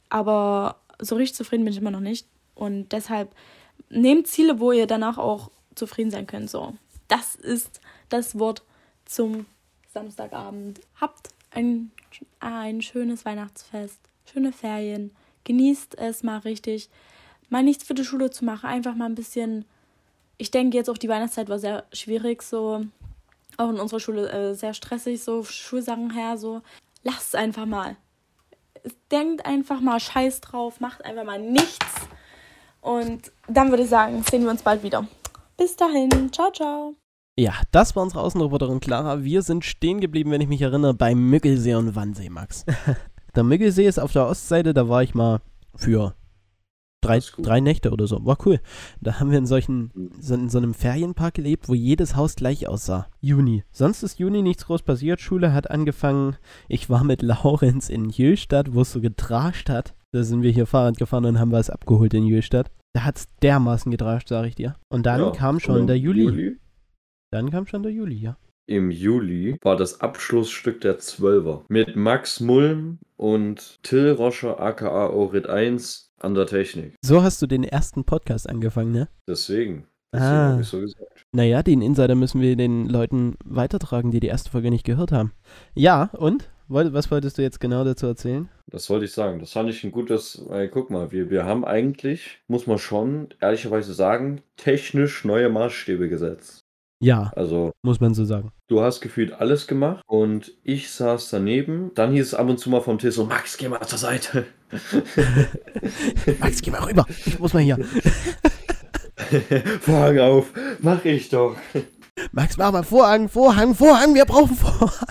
Aber 0.09 0.77
so 0.99 1.15
richtig 1.15 1.35
zufrieden 1.35 1.65
bin 1.65 1.73
ich 1.73 1.79
immer 1.79 1.91
noch 1.91 1.99
nicht. 1.99 2.27
Und 2.55 2.89
deshalb 2.93 3.35
nehmt 3.89 4.27
Ziele, 4.27 4.61
wo 4.61 4.71
ihr 4.71 4.87
danach 4.87 5.17
auch 5.17 5.51
zufrieden 5.75 6.09
sein 6.09 6.25
könnt. 6.25 6.49
So, 6.49 6.73
das 7.09 7.35
ist 7.35 7.81
das 8.07 8.39
Wort 8.39 8.63
zum 9.05 9.45
Samstagabend. 9.93 10.79
Habt 10.99 11.31
ein, 11.51 11.91
ein 12.39 12.81
schönes 12.81 13.25
Weihnachtsfest, 13.25 13.99
schöne 14.25 14.51
Ferien. 14.51 15.11
Genießt 15.43 15.97
es 15.97 16.23
mal 16.23 16.39
richtig. 16.39 16.89
Mal 17.49 17.63
nichts 17.63 17.83
für 17.83 17.93
die 17.93 18.05
Schule 18.05 18.29
zu 18.29 18.45
machen, 18.45 18.67
einfach 18.67 18.95
mal 18.95 19.05
ein 19.05 19.15
bisschen 19.15 19.65
ich 20.41 20.49
denke 20.49 20.75
jetzt 20.75 20.89
auch 20.89 20.97
die 20.97 21.07
Weihnachtszeit 21.07 21.49
war 21.49 21.59
sehr 21.59 21.83
schwierig, 21.93 22.41
so 22.41 22.83
auch 23.57 23.69
in 23.69 23.79
unserer 23.79 23.99
Schule 23.99 24.27
äh, 24.31 24.55
sehr 24.55 24.73
stressig, 24.73 25.23
so 25.23 25.43
Schulsachen 25.43 26.09
her, 26.09 26.35
so 26.35 26.63
lasst 27.03 27.27
es 27.27 27.35
einfach 27.35 27.67
mal. 27.67 27.95
Denkt 29.11 29.45
einfach 29.45 29.81
mal 29.81 29.99
Scheiß 29.99 30.41
drauf, 30.41 30.79
macht 30.79 31.05
einfach 31.05 31.25
mal 31.25 31.39
nichts. 31.39 31.85
Und 32.81 33.31
dann 33.47 33.69
würde 33.69 33.83
ich 33.83 33.89
sagen, 33.89 34.23
sehen 34.23 34.41
wir 34.41 34.49
uns 34.49 34.63
bald 34.63 34.81
wieder. 34.81 35.07
Bis 35.57 35.75
dahin, 35.75 36.33
ciao, 36.33 36.51
ciao. 36.51 36.95
Ja, 37.39 37.53
das 37.71 37.95
war 37.95 38.03
unsere 38.03 38.21
Außenreporterin 38.21 38.79
Clara. 38.79 39.23
Wir 39.23 39.41
sind 39.41 39.63
stehen 39.63 40.01
geblieben, 40.01 40.31
wenn 40.31 40.41
ich 40.41 40.49
mich 40.49 40.61
erinnere, 40.61 40.93
bei 40.93 41.15
Müggelsee 41.15 41.75
und 41.75 41.95
Wannsee, 41.95 42.29
Max. 42.29 42.65
der 43.35 43.43
Müggelsee 43.43 43.87
ist 43.87 43.99
auf 43.99 44.11
der 44.11 44.27
Ostseite, 44.27 44.73
da 44.73 44.89
war 44.89 45.01
ich 45.01 45.15
mal 45.15 45.39
für 45.75 46.13
drei, 47.01 47.19
drei 47.39 47.59
Nächte 47.59 47.91
oder 47.91 48.05
so. 48.05 48.25
War 48.25 48.37
cool. 48.45 48.59
Da 48.99 49.19
haben 49.19 49.31
wir 49.31 49.37
in 49.37 49.45
solchen, 49.45 50.11
so, 50.19 50.35
in 50.35 50.49
so 50.49 50.57
einem 50.57 50.73
Ferienpark 50.73 51.33
gelebt, 51.33 51.67
wo 51.67 51.73
jedes 51.73 52.15
Haus 52.15 52.35
gleich 52.35 52.67
aussah. 52.67 53.07
Juni. 53.21 53.63
Sonst 53.71 54.03
ist 54.03 54.19
Juni 54.19 54.41
nichts 54.41 54.65
groß 54.65 54.83
passiert. 54.83 55.21
Schule 55.21 55.53
hat 55.53 55.71
angefangen. 55.71 56.35
Ich 56.67 56.89
war 56.89 57.03
mit 57.03 57.21
Laurenz 57.21 57.89
in 57.89 58.09
Jöstadt, 58.09 58.73
wo 58.73 58.81
es 58.81 58.91
so 58.91 59.01
getrascht 59.01 59.69
hat. 59.69 59.95
Da 60.11 60.23
sind 60.23 60.43
wir 60.43 60.51
hier 60.51 60.65
Fahrrad 60.67 60.97
gefahren 60.97 61.25
und 61.25 61.39
haben 61.39 61.51
was 61.51 61.69
abgeholt 61.69 62.13
in 62.13 62.25
Jöstadt. 62.25 62.69
Da 62.93 63.05
hat's 63.05 63.29
dermaßen 63.41 63.89
getrascht, 63.89 64.27
sag 64.27 64.45
ich 64.45 64.55
dir. 64.55 64.75
Und 64.89 65.05
dann 65.05 65.21
Ja, 65.21 65.31
kam 65.31 65.61
schon 65.61 65.87
der 65.87 65.95
im 65.95 66.03
Juli. 66.03 66.57
Dann 67.31 67.49
kam 67.49 67.65
schon 67.65 67.81
der 67.83 67.93
Juli, 67.93 68.15
ja. 68.15 68.37
Im 68.67 68.91
Juli 68.91 69.57
war 69.63 69.75
das 69.77 70.01
Abschlussstück 70.01 70.81
der 70.81 70.99
Zwölfer 70.99 71.63
mit 71.69 71.95
Max 71.95 72.39
Mulm 72.41 72.99
und 73.17 73.81
Till 73.83 74.11
Roscher 74.11 74.59
aka 74.59 75.07
Orit 75.09 75.47
1 75.47 76.11
an 76.19 76.35
der 76.35 76.45
Technik. 76.45 76.93
So 77.01 77.23
hast 77.23 77.41
du 77.41 77.47
den 77.47 77.63
ersten 77.63 78.03
Podcast 78.03 78.49
angefangen, 78.49 78.91
ne? 78.91 79.07
Deswegen. 79.27 79.87
Deswegen 80.13 80.29
Ah. 80.31 80.51
habe 80.51 80.61
ich 80.61 80.67
so 80.67 80.79
gesagt. 80.81 81.25
Naja, 81.31 81.63
den 81.63 81.81
Insider 81.81 82.15
müssen 82.15 82.41
wir 82.41 82.55
den 82.57 82.87
Leuten 82.87 83.35
weitertragen, 83.45 84.11
die 84.11 84.19
die 84.19 84.27
erste 84.27 84.49
Folge 84.51 84.69
nicht 84.69 84.85
gehört 84.85 85.11
haben. 85.13 85.31
Ja, 85.73 86.09
und? 86.17 86.49
Was 86.67 87.11
wolltest 87.11 87.37
du 87.37 87.41
jetzt 87.41 87.59
genau 87.59 87.83
dazu 87.83 88.05
erzählen? 88.07 88.47
Das 88.67 88.89
wollte 88.89 89.03
ich 89.03 89.11
sagen. 89.11 89.39
Das 89.39 89.51
fand 89.51 89.69
ich 89.69 89.83
ein 89.83 89.91
gutes. 89.91 90.41
Weil, 90.47 90.69
guck 90.69 90.89
mal, 90.89 91.11
wir, 91.11 91.29
wir 91.29 91.43
haben 91.45 91.65
eigentlich, 91.65 92.39
muss 92.47 92.65
man 92.65 92.77
schon 92.77 93.27
ehrlicherweise 93.41 93.93
sagen, 93.93 94.41
technisch 94.55 95.25
neue 95.25 95.49
Maßstäbe 95.49 96.07
gesetzt. 96.07 96.60
Ja, 97.01 97.31
Also, 97.35 97.71
muss 97.81 97.99
man 97.99 98.13
so 98.13 98.23
sagen. 98.25 98.51
du 98.67 98.81
hast 98.81 99.01
gefühlt 99.01 99.33
alles 99.33 99.65
gemacht 99.67 100.03
und 100.07 100.53
ich 100.63 100.91
saß 100.91 101.29
daneben. 101.31 101.91
Dann 101.95 102.11
hieß 102.11 102.27
es 102.27 102.33
ab 102.35 102.47
und 102.47 102.59
zu 102.59 102.69
mal 102.69 102.81
vom 102.81 102.99
Tisch 102.99 103.15
so: 103.15 103.25
Max, 103.25 103.57
geh 103.57 103.67
mal 103.67 103.81
zur 103.85 103.97
Seite. 103.97 104.45
Max, 106.39 106.61
geh 106.61 106.71
mal 106.71 106.83
rüber. 106.83 107.05
Ich 107.25 107.39
muss 107.39 107.53
mal 107.53 107.61
hier. 107.63 107.77
Vorhang 109.81 110.19
auf, 110.19 110.51
mach 110.79 111.03
ich 111.05 111.29
doch. 111.29 111.55
Max, 112.31 112.57
mach 112.57 112.71
mal 112.71 112.83
Vorhang, 112.83 113.27
Vorhang, 113.29 113.75
Vorhang, 113.75 114.13
wir 114.15 114.25
brauchen 114.25 114.55
Vorhang. 114.55 115.07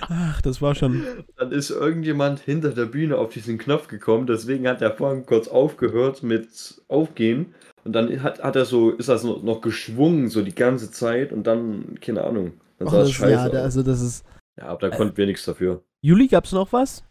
Ach, 0.00 0.42
das 0.42 0.60
war 0.60 0.74
schon. 0.74 1.04
Dann 1.36 1.50
ist 1.52 1.70
irgendjemand 1.70 2.40
hinter 2.40 2.70
der 2.70 2.84
Bühne 2.86 3.16
auf 3.16 3.32
diesen 3.32 3.56
Knopf 3.58 3.88
gekommen, 3.88 4.26
deswegen 4.26 4.68
hat 4.68 4.80
der 4.82 4.94
Vorhang 4.94 5.24
kurz 5.26 5.48
aufgehört 5.48 6.22
mit 6.22 6.48
Aufgehen. 6.88 7.54
Und 7.84 7.92
dann 7.92 8.22
hat, 8.22 8.42
hat 8.42 8.56
er 8.56 8.64
so, 8.64 8.90
ist 8.90 9.08
das 9.08 9.24
noch, 9.24 9.42
noch 9.42 9.60
geschwungen, 9.60 10.28
so 10.28 10.42
die 10.42 10.54
ganze 10.54 10.90
Zeit 10.90 11.32
und 11.32 11.46
dann, 11.46 11.98
keine 12.00 12.24
Ahnung. 12.24 12.54
Dann 12.78 12.88
sah 12.88 13.02
es 13.02 13.12
scheiße 13.12 13.54
ja, 13.54 13.62
also 13.62 13.82
das 13.82 14.00
ist. 14.00 14.24
Ja, 14.58 14.66
aber 14.66 14.88
da 14.88 14.96
konnten 14.96 15.16
wir 15.16 15.26
nichts 15.26 15.44
dafür. 15.44 15.82
Juli 16.00 16.28
gab's 16.28 16.52
noch 16.52 16.72
was? 16.72 17.04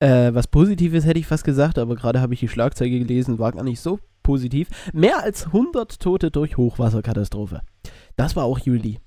Äh, 0.00 0.32
was 0.32 0.46
Positives 0.46 1.04
hätte 1.04 1.20
ich 1.20 1.26
fast 1.26 1.44
gesagt, 1.44 1.78
aber 1.78 1.94
gerade 1.94 2.20
habe 2.20 2.34
ich 2.34 2.40
die 2.40 2.48
Schlagzeile 2.48 2.90
gelesen, 2.90 3.38
war 3.38 3.52
gar 3.52 3.62
nicht 3.62 3.80
so 3.80 4.00
positiv. 4.22 4.68
Mehr 4.92 5.22
als 5.22 5.46
100 5.46 6.00
Tote 6.00 6.30
durch 6.30 6.56
Hochwasserkatastrophe. 6.56 7.60
Das 8.16 8.34
war 8.36 8.44
auch 8.44 8.58
Juli. 8.58 8.98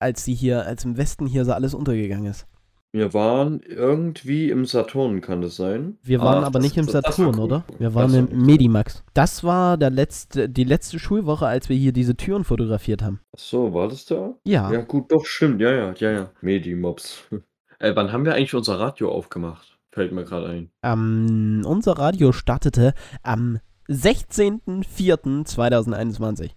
Als 0.00 0.24
sie 0.24 0.34
hier, 0.34 0.66
als 0.66 0.84
im 0.84 0.96
Westen 0.96 1.26
hier 1.26 1.44
so 1.44 1.52
alles 1.52 1.74
untergegangen 1.74 2.26
ist. 2.26 2.46
Wir 2.92 3.14
waren 3.14 3.60
irgendwie 3.62 4.50
im 4.50 4.66
Saturn, 4.66 5.20
kann 5.20 5.42
das 5.42 5.54
sein? 5.54 5.96
Wir 6.02 6.18
waren 6.20 6.42
Ach, 6.42 6.48
aber 6.48 6.58
das- 6.58 6.64
nicht 6.64 6.76
im 6.76 6.86
das- 6.86 6.92
Saturn, 7.04 7.36
cool. 7.36 7.44
oder? 7.44 7.62
Wir 7.78 7.94
waren 7.94 8.10
war 8.12 8.18
im 8.18 8.26
so. 8.28 8.34
Medimax. 8.34 9.04
Das 9.14 9.44
war 9.44 9.76
der 9.76 9.90
letzte, 9.90 10.48
die 10.48 10.64
letzte 10.64 10.98
Schulwoche, 10.98 11.46
als 11.46 11.68
wir 11.68 11.76
hier 11.76 11.92
diese 11.92 12.16
Türen 12.16 12.42
fotografiert 12.42 13.00
haben. 13.02 13.20
Ach 13.34 13.38
so, 13.38 13.72
war 13.74 13.86
das 13.88 14.06
da? 14.06 14.34
Ja. 14.44 14.72
Ja, 14.72 14.80
gut, 14.80 15.12
doch, 15.12 15.24
stimmt. 15.24 15.60
Ja, 15.60 15.70
ja, 15.70 15.94
ja, 15.98 16.10
ja. 16.10 16.30
Medimobs. 16.40 17.22
äh, 17.78 17.94
wann 17.94 18.10
haben 18.12 18.24
wir 18.24 18.34
eigentlich 18.34 18.54
unser 18.54 18.80
Radio 18.80 19.12
aufgemacht? 19.12 19.78
Fällt 19.92 20.10
mir 20.12 20.24
gerade 20.24 20.46
ein. 20.48 20.70
Ähm, 20.82 21.62
unser 21.64 21.96
Radio 21.98 22.32
startete 22.32 22.94
am 23.22 23.58
16.04.2021. 23.88 26.50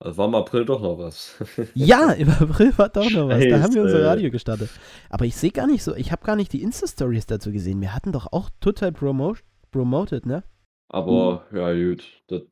Also 0.00 0.18
war 0.18 0.26
im 0.26 0.34
April 0.34 0.64
doch 0.64 0.80
noch 0.80 0.98
was. 0.98 1.36
Ja, 1.74 2.12
im 2.12 2.28
April 2.28 2.76
war 2.76 2.88
doch 2.88 3.10
noch 3.10 3.28
was. 3.28 3.44
Da 3.44 3.60
haben 3.60 3.74
wir 3.74 3.82
unser 3.82 3.96
Scheiße. 3.96 4.08
Radio 4.08 4.30
gestartet. 4.30 4.70
Aber 5.08 5.24
ich 5.24 5.36
sehe 5.36 5.50
gar 5.50 5.66
nicht 5.66 5.82
so, 5.82 5.94
ich 5.94 6.12
habe 6.12 6.24
gar 6.24 6.36
nicht 6.36 6.52
die 6.52 6.62
Insta-Stories 6.62 7.26
dazu 7.26 7.52
gesehen. 7.52 7.80
Wir 7.80 7.94
hatten 7.94 8.12
doch 8.12 8.32
auch 8.32 8.50
total 8.60 8.92
promo 8.92 9.34
promoted, 9.70 10.26
ne? 10.26 10.44
Aber 10.88 11.44
ja, 11.52 11.72
gut. 11.72 12.04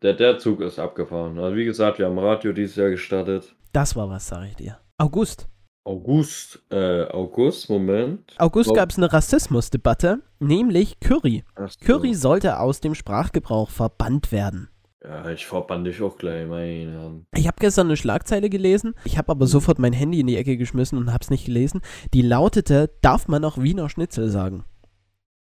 Der, 0.03 0.15
der, 0.15 0.39
Zug 0.39 0.61
ist 0.61 0.79
abgefahren. 0.79 1.39
Also 1.39 1.57
wie 1.57 1.65
gesagt, 1.65 1.99
wir 1.99 2.07
haben 2.07 2.19
Radio 2.19 2.53
dieses 2.53 2.77
Jahr 2.77 2.91
gestartet. 2.91 3.55
Das 3.73 3.95
war 3.95 4.09
was, 4.09 4.27
sag 4.27 4.47
ich 4.47 4.57
dir. 4.57 4.79
August. 4.99 5.49
August, 5.85 6.63
äh, 6.71 7.05
August, 7.05 7.69
Moment. 7.69 8.35
August 8.39 8.73
gab 8.75 8.91
es 8.91 8.99
eine 8.99 9.13
Rassismusdebatte, 9.13 10.23
nämlich 10.39 11.01
Curry. 11.01 11.45
So. 11.57 11.67
Curry 11.85 12.15
sollte 12.15 12.61
aus 12.61 12.81
dem 12.81 12.95
Sprachgebrauch 12.95 13.69
verbannt 13.69 14.31
werden. 14.31 14.69
Ja, 15.05 15.29
ich 15.31 15.47
verbann 15.47 15.85
dich 15.85 16.01
auch 16.01 16.17
gleich, 16.17 16.47
meine 16.47 16.93
Herren. 16.93 17.27
Ich 17.35 17.49
habe 17.49 17.57
gestern 17.59 17.89
eine 17.89 17.97
Schlagzeile 17.97 18.49
gelesen, 18.49 18.95
ich 19.05 19.19
habe 19.19 19.31
aber 19.33 19.47
sofort 19.47 19.81
mein 19.81 19.93
Handy 19.93 20.21
in 20.21 20.29
die 20.29 20.37
Ecke 20.37 20.57
geschmissen 20.57 20.97
und 20.97 21.13
habe 21.13 21.23
es 21.23 21.31
nicht 21.31 21.45
gelesen. 21.45 21.81
Die 22.15 22.23
lautete, 22.23 22.91
darf 23.01 23.27
man 23.27 23.43
noch 23.43 23.61
Wiener 23.61 23.89
Schnitzel 23.89 24.29
sagen? 24.29 24.65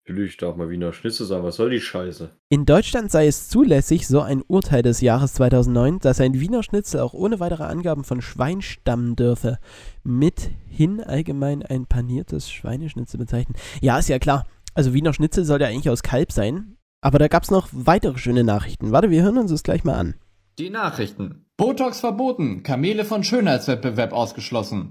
Natürlich 0.08 0.36
darf 0.36 0.54
man 0.56 0.68
Wiener 0.68 0.92
Schnitzel 0.92 1.26
sagen, 1.26 1.42
was 1.42 1.56
soll 1.56 1.70
die 1.70 1.80
Scheiße? 1.80 2.30
In 2.48 2.64
Deutschland 2.64 3.10
sei 3.10 3.26
es 3.26 3.48
zulässig, 3.48 4.06
so 4.06 4.20
ein 4.20 4.42
Urteil 4.46 4.82
des 4.82 5.00
Jahres 5.00 5.34
2009, 5.34 5.98
dass 5.98 6.20
ein 6.20 6.40
Wiener 6.40 6.62
Schnitzel 6.62 7.00
auch 7.00 7.12
ohne 7.12 7.40
weitere 7.40 7.64
Angaben 7.64 8.04
von 8.04 8.22
Schwein 8.22 8.62
stammen 8.62 9.16
dürfe. 9.16 9.58
Mithin 10.04 11.02
allgemein 11.02 11.64
ein 11.64 11.86
paniertes 11.86 12.50
Schweineschnitzel 12.50 13.18
bezeichnen. 13.18 13.56
Ja, 13.80 13.98
ist 13.98 14.08
ja 14.08 14.20
klar. 14.20 14.46
Also 14.74 14.94
Wiener 14.94 15.12
Schnitzel 15.12 15.44
soll 15.44 15.60
ja 15.60 15.66
eigentlich 15.66 15.90
aus 15.90 16.04
Kalb 16.04 16.30
sein. 16.30 16.75
Aber 17.00 17.18
da 17.18 17.28
gab 17.28 17.42
es 17.42 17.50
noch 17.50 17.68
weitere 17.72 18.18
schöne 18.18 18.44
Nachrichten. 18.44 18.92
Warte, 18.92 19.10
wir 19.10 19.22
hören 19.22 19.38
uns 19.38 19.50
das 19.50 19.62
gleich 19.62 19.84
mal 19.84 19.94
an. 19.94 20.14
Die 20.58 20.70
Nachrichten. 20.70 21.46
Botox 21.56 22.00
verboten, 22.00 22.62
Kamele 22.62 23.04
von 23.04 23.22
Schönheitswettbewerb 23.24 24.12
ausgeschlossen. 24.12 24.90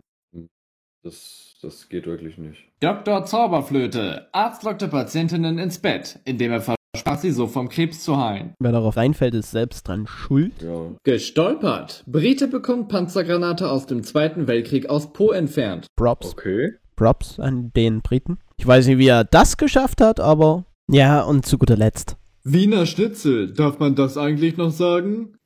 Das, 1.03 1.55
das 1.61 1.89
geht 1.89 2.07
wirklich 2.07 2.37
nicht. 2.37 2.59
Dr. 2.79 3.25
Zauberflöte. 3.25 4.27
Arzt 4.31 4.63
lockte 4.63 4.87
Patientinnen 4.87 5.59
ins 5.59 5.79
Bett, 5.79 6.19
indem 6.25 6.51
er 6.51 6.61
versprach, 6.61 7.19
sie 7.19 7.31
so 7.31 7.47
vom 7.47 7.69
Krebs 7.69 8.03
zu 8.03 8.17
heilen. 8.17 8.55
Wer 8.59 8.71
darauf 8.71 8.97
reinfällt, 8.97 9.35
ist 9.35 9.51
selbst 9.51 9.87
dran 9.87 10.07
schuld. 10.07 10.61
Ja. 10.61 10.91
Gestolpert. 11.03 12.03
Brite 12.07 12.47
bekommt 12.47 12.89
Panzergranate 12.89 13.69
aus 13.69 13.85
dem 13.85 14.03
Zweiten 14.03 14.47
Weltkrieg 14.47 14.89
aus 14.89 15.13
Po 15.13 15.31
entfernt. 15.31 15.87
Props. 15.95 16.31
Okay. 16.31 16.73
Props 16.95 17.39
an 17.39 17.71
den 17.75 18.01
Briten. 18.01 18.39
Ich 18.57 18.65
weiß 18.65 18.87
nicht, 18.87 18.97
wie 18.97 19.07
er 19.07 19.23
das 19.23 19.57
geschafft 19.57 20.01
hat, 20.01 20.19
aber 20.19 20.65
ja, 20.89 21.21
und 21.21 21.45
zu 21.45 21.57
guter 21.57 21.77
Letzt. 21.77 22.17
Wiener 22.43 22.85
Schnitzel. 22.85 23.53
Darf 23.53 23.79
man 23.79 23.95
das 23.95 24.17
eigentlich 24.17 24.57
noch 24.57 24.71
sagen? 24.71 25.37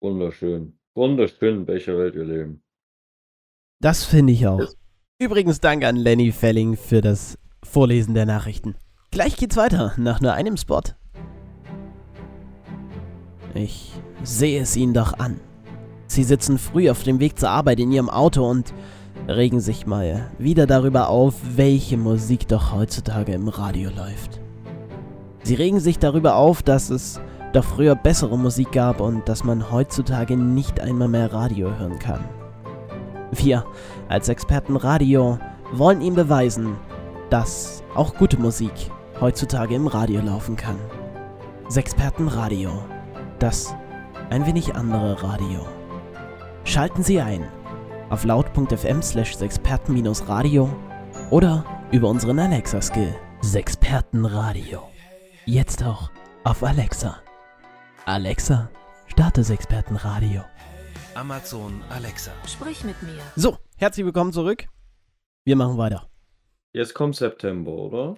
Wunderschön. 0.00 0.78
Wunderschön, 0.94 1.60
in 1.60 1.66
welcher 1.66 1.96
Welt 1.98 2.14
wir 2.14 2.24
leben. 2.24 2.62
Das 3.80 4.04
finde 4.04 4.32
ich 4.32 4.46
auch. 4.46 4.72
Übrigens 5.18 5.60
Dank 5.60 5.84
an 5.84 5.96
Lenny 5.96 6.32
Felling 6.32 6.76
für 6.76 7.00
das 7.00 7.38
Vorlesen 7.62 8.14
der 8.14 8.26
Nachrichten. 8.26 8.74
Gleich 9.10 9.36
geht's 9.36 9.56
weiter, 9.56 9.94
nach 9.96 10.20
nur 10.20 10.32
einem 10.32 10.56
Spot. 10.56 10.82
Ich 13.54 13.92
sehe 14.22 14.60
es 14.60 14.76
ihnen 14.76 14.94
doch 14.94 15.18
an. 15.18 15.40
Sie 16.06 16.24
sitzen 16.24 16.58
früh 16.58 16.90
auf 16.90 17.02
dem 17.02 17.20
Weg 17.20 17.38
zur 17.38 17.50
Arbeit 17.50 17.80
in 17.80 17.92
ihrem 17.92 18.10
Auto 18.10 18.48
und 18.48 18.72
regen 19.28 19.60
sich 19.60 19.86
mal 19.86 20.30
wieder 20.38 20.66
darüber 20.66 21.08
auf, 21.08 21.34
welche 21.56 21.96
Musik 21.96 22.48
doch 22.48 22.72
heutzutage 22.72 23.32
im 23.32 23.48
Radio 23.48 23.90
läuft. 23.90 24.40
Sie 25.42 25.54
regen 25.54 25.80
sich 25.80 25.98
darüber 25.98 26.36
auf, 26.36 26.62
dass 26.62 26.90
es 26.90 27.20
doch 27.52 27.64
früher 27.64 27.94
bessere 27.94 28.38
Musik 28.38 28.72
gab 28.72 29.00
und 29.00 29.28
dass 29.28 29.44
man 29.44 29.70
heutzutage 29.70 30.36
nicht 30.36 30.80
einmal 30.80 31.08
mehr 31.08 31.32
Radio 31.32 31.76
hören 31.78 31.98
kann. 31.98 32.24
Wir 33.30 33.64
als 34.08 34.28
Experten 34.28 34.76
Radio 34.76 35.38
wollen 35.72 36.00
ihm 36.00 36.14
beweisen, 36.14 36.76
dass 37.30 37.82
auch 37.94 38.14
gute 38.14 38.38
Musik 38.38 38.72
heutzutage 39.20 39.74
im 39.74 39.86
Radio 39.86 40.20
laufen 40.20 40.56
kann. 40.56 40.76
Sexperten 41.68 42.28
Radio. 42.28 42.70
Das 43.38 43.74
ein 44.30 44.46
wenig 44.46 44.74
andere 44.74 45.22
Radio. 45.22 45.60
Schalten 46.64 47.02
Sie 47.02 47.20
ein 47.20 47.48
auf 48.12 48.24
laut.fm 48.24 49.00
slash 49.00 49.34
sexperten-radio 49.36 50.68
oder 51.30 51.64
über 51.92 52.10
unseren 52.10 52.38
Alexa-Skill. 52.38 53.14
Sexpertenradio. 53.40 54.82
Jetzt 55.46 55.82
auch 55.82 56.10
auf 56.44 56.62
Alexa. 56.62 57.22
Alexa, 58.04 58.70
starte 59.06 59.40
das 59.40 59.48
Expertenradio. 59.48 60.42
Amazon 61.14 61.82
Alexa. 61.88 62.32
Sprich 62.46 62.84
mit 62.84 63.02
mir. 63.02 63.22
So, 63.34 63.56
herzlich 63.76 64.04
willkommen 64.04 64.32
zurück. 64.32 64.66
Wir 65.46 65.56
machen 65.56 65.78
weiter. 65.78 66.06
Jetzt 66.74 66.92
kommt 66.92 67.16
September, 67.16 67.72
oder? 67.72 68.16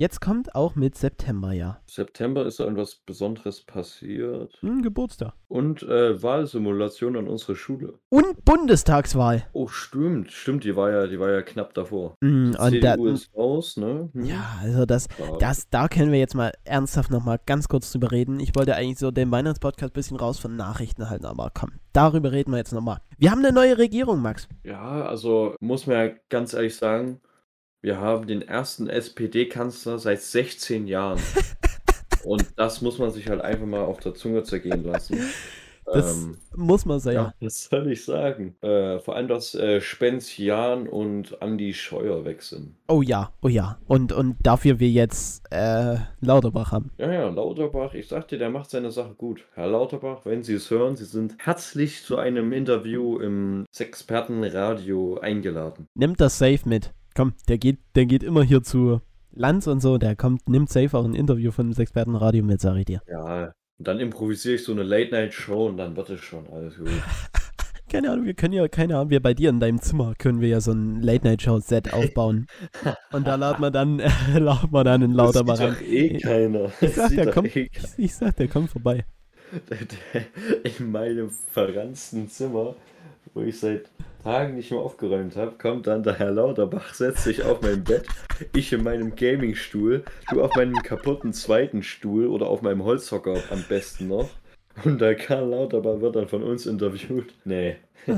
Jetzt 0.00 0.22
kommt 0.22 0.54
auch 0.54 0.76
mit 0.76 0.96
September, 0.96 1.52
ja. 1.52 1.78
September 1.84 2.46
ist 2.46 2.58
da 2.58 2.64
irgendwas 2.64 2.94
Besonderes 3.04 3.60
passiert. 3.60 4.56
Hm, 4.60 4.80
Geburtstag. 4.80 5.34
Und 5.46 5.82
äh, 5.82 6.22
Wahlsimulation 6.22 7.18
an 7.18 7.28
unserer 7.28 7.54
Schule. 7.54 7.98
Und 8.08 8.42
Bundestagswahl. 8.46 9.44
Oh, 9.52 9.68
stimmt. 9.68 10.32
Stimmt, 10.32 10.64
die 10.64 10.74
war 10.74 10.90
ja, 10.90 11.06
die 11.06 11.20
war 11.20 11.30
ja 11.30 11.42
knapp 11.42 11.74
davor. 11.74 12.16
Die 12.22 12.26
und 12.26 12.54
da, 12.58 12.70
CDU 12.70 13.08
ist 13.08 13.36
raus, 13.36 13.76
ne? 13.76 14.08
Hm. 14.14 14.24
ja, 14.24 14.58
also 14.62 14.86
das, 14.86 15.06
Schade. 15.14 15.36
das, 15.38 15.68
da 15.68 15.86
können 15.86 16.12
wir 16.12 16.18
jetzt 16.18 16.34
mal 16.34 16.54
ernsthaft 16.64 17.10
nochmal 17.10 17.38
ganz 17.44 17.68
kurz 17.68 17.92
drüber 17.92 18.10
reden. 18.10 18.40
Ich 18.40 18.56
wollte 18.56 18.76
eigentlich 18.76 18.98
so 18.98 19.10
den 19.10 19.30
Weihnachtspodcast 19.30 19.92
ein 19.92 19.92
bisschen 19.92 20.16
raus 20.16 20.38
von 20.38 20.56
Nachrichten 20.56 21.10
halten, 21.10 21.26
aber 21.26 21.50
komm, 21.52 21.72
darüber 21.92 22.32
reden 22.32 22.52
wir 22.52 22.56
jetzt 22.56 22.72
nochmal. 22.72 23.02
Wir 23.18 23.30
haben 23.30 23.44
eine 23.44 23.52
neue 23.52 23.76
Regierung, 23.76 24.22
Max. 24.22 24.48
Ja, 24.64 25.04
also 25.04 25.56
muss 25.60 25.86
man 25.86 25.96
ja 25.96 26.14
ganz 26.30 26.54
ehrlich 26.54 26.74
sagen, 26.74 27.20
wir 27.82 27.98
haben 27.98 28.26
den 28.26 28.42
ersten 28.42 28.88
SPD-Kanzler 28.88 29.98
seit 29.98 30.20
16 30.22 30.86
Jahren. 30.86 31.20
Und 32.24 32.44
das 32.56 32.82
muss 32.82 32.98
man 32.98 33.10
sich 33.10 33.28
halt 33.28 33.40
einfach 33.40 33.66
mal 33.66 33.80
auf 33.80 34.00
der 34.00 34.14
Zunge 34.14 34.42
zergehen 34.42 34.84
lassen. 34.84 35.18
Das 35.86 36.22
Ähm, 36.22 36.36
muss 36.54 36.84
man 36.84 37.00
sagen. 37.00 37.16
ja, 37.16 37.34
was 37.40 37.64
soll 37.64 37.90
ich 37.90 38.04
sagen? 38.04 38.54
Äh, 38.60 39.00
vor 39.00 39.16
allem, 39.16 39.26
dass 39.26 39.54
äh, 39.54 39.80
Spenzian 39.80 40.86
und 40.86 41.40
Andi 41.42 41.72
Scheuer 41.72 42.24
weg 42.26 42.42
sind. 42.42 42.76
Oh 42.86 43.00
ja, 43.02 43.32
oh 43.42 43.48
ja. 43.48 43.78
Und, 43.88 44.12
und 44.12 44.36
dafür 44.42 44.78
wir 44.78 44.90
jetzt 44.90 45.42
äh, 45.50 45.96
Lauterbach 46.20 46.70
haben. 46.70 46.92
Ja, 46.98 47.10
ja, 47.10 47.28
Lauterbach, 47.30 47.94
ich 47.94 48.06
sagte, 48.06 48.36
der 48.38 48.50
macht 48.50 48.70
seine 48.70 48.90
Sache 48.92 49.14
gut. 49.14 49.46
Herr 49.54 49.66
Lauterbach, 49.68 50.20
wenn 50.24 50.42
Sie 50.44 50.54
es 50.54 50.70
hören, 50.70 50.94
Sie 50.96 51.06
sind 51.06 51.34
herzlich 51.38 52.04
zu 52.04 52.18
einem 52.18 52.52
Interview 52.52 53.18
im 53.18 53.64
Sexpertenradio 53.74 55.18
eingeladen. 55.20 55.86
Nimmt 55.94 56.20
das 56.20 56.38
safe 56.38 56.68
mit. 56.68 56.92
Komm, 57.14 57.34
der 57.48 57.58
geht, 57.58 57.78
der 57.94 58.06
geht 58.06 58.22
immer 58.22 58.42
hier 58.42 58.62
zu 58.62 59.00
Lanz 59.32 59.66
und 59.66 59.80
so, 59.80 59.98
der 59.98 60.16
kommt, 60.16 60.48
nimmt 60.48 60.70
safe 60.70 60.96
auch 60.96 61.04
ein 61.04 61.14
Interview 61.14 61.50
von 61.50 61.70
dem 61.70 61.80
Expertenradio 61.80 62.44
mit, 62.44 62.60
sag 62.60 62.76
ich 62.76 62.84
dir. 62.86 63.00
Ja, 63.08 63.52
und 63.78 63.88
dann 63.88 63.98
improvisiere 64.00 64.56
ich 64.56 64.64
so 64.64 64.72
eine 64.72 64.82
Late-Night-Show 64.82 65.68
und 65.68 65.76
dann 65.76 65.96
wird 65.96 66.10
es 66.10 66.20
schon 66.20 66.46
alles 66.48 66.76
gut. 66.76 66.88
Keine 67.90 68.12
Ahnung, 68.12 68.24
wir 68.24 68.34
können 68.34 68.54
ja, 68.54 68.68
keine 68.68 68.96
Ahnung, 68.96 69.10
wir 69.10 69.20
bei 69.20 69.34
dir 69.34 69.50
in 69.50 69.58
deinem 69.58 69.80
Zimmer 69.80 70.14
können 70.16 70.40
wir 70.40 70.46
ja 70.48 70.60
so 70.60 70.70
ein 70.70 71.02
Late-Night-Show-Set 71.02 71.92
aufbauen. 71.92 72.46
und 73.12 73.26
da 73.26 73.34
laden 73.34 73.60
wir 73.62 73.72
dann, 73.72 73.98
äh, 73.98 74.38
laden 74.38 74.72
wir 74.72 74.84
dann 74.84 75.02
einen 75.02 75.12
Lauterbach 75.12 75.58
das 75.58 75.76
rein. 75.76 75.84
eh 75.84 76.18
keiner. 76.18 76.70
Ich 76.80 76.94
sag, 76.94 77.10
der 77.16 77.32
kommt, 77.32 77.56
eh 77.56 77.68
ich, 77.72 77.82
ich 77.96 78.14
sag, 78.14 78.36
der 78.36 78.46
kommt 78.46 78.70
vorbei. 78.70 79.04
In 80.78 80.92
meinem 80.92 81.30
verranzten 81.30 82.28
Zimmer, 82.28 82.76
wo 83.34 83.40
ich 83.40 83.58
seit 83.58 83.90
Tagen 84.22 84.54
nicht 84.54 84.70
mehr 84.70 84.80
aufgeräumt 84.80 85.36
habe, 85.36 85.52
kommt 85.58 85.86
dann 85.86 86.02
der 86.02 86.18
Herr 86.18 86.30
Lauterbach, 86.30 86.94
setzt 86.94 87.24
sich 87.24 87.42
auf 87.42 87.62
mein 87.62 87.82
Bett, 87.84 88.06
ich 88.54 88.72
in 88.72 88.82
meinem 88.82 89.14
Gaming-Stuhl, 89.16 90.04
du 90.30 90.42
auf 90.42 90.54
meinem 90.56 90.74
kaputten 90.82 91.32
zweiten 91.32 91.82
Stuhl 91.82 92.26
oder 92.26 92.48
auf 92.48 92.62
meinem 92.62 92.84
Holzhocker 92.84 93.36
am 93.50 93.64
besten 93.68 94.08
noch. 94.08 94.28
Und 94.84 95.00
der 95.00 95.14
Karl 95.14 95.48
Lauterbach 95.48 96.00
wird 96.00 96.16
dann 96.16 96.28
von 96.28 96.42
uns 96.42 96.66
interviewt. 96.66 97.34
Nee. 97.44 97.76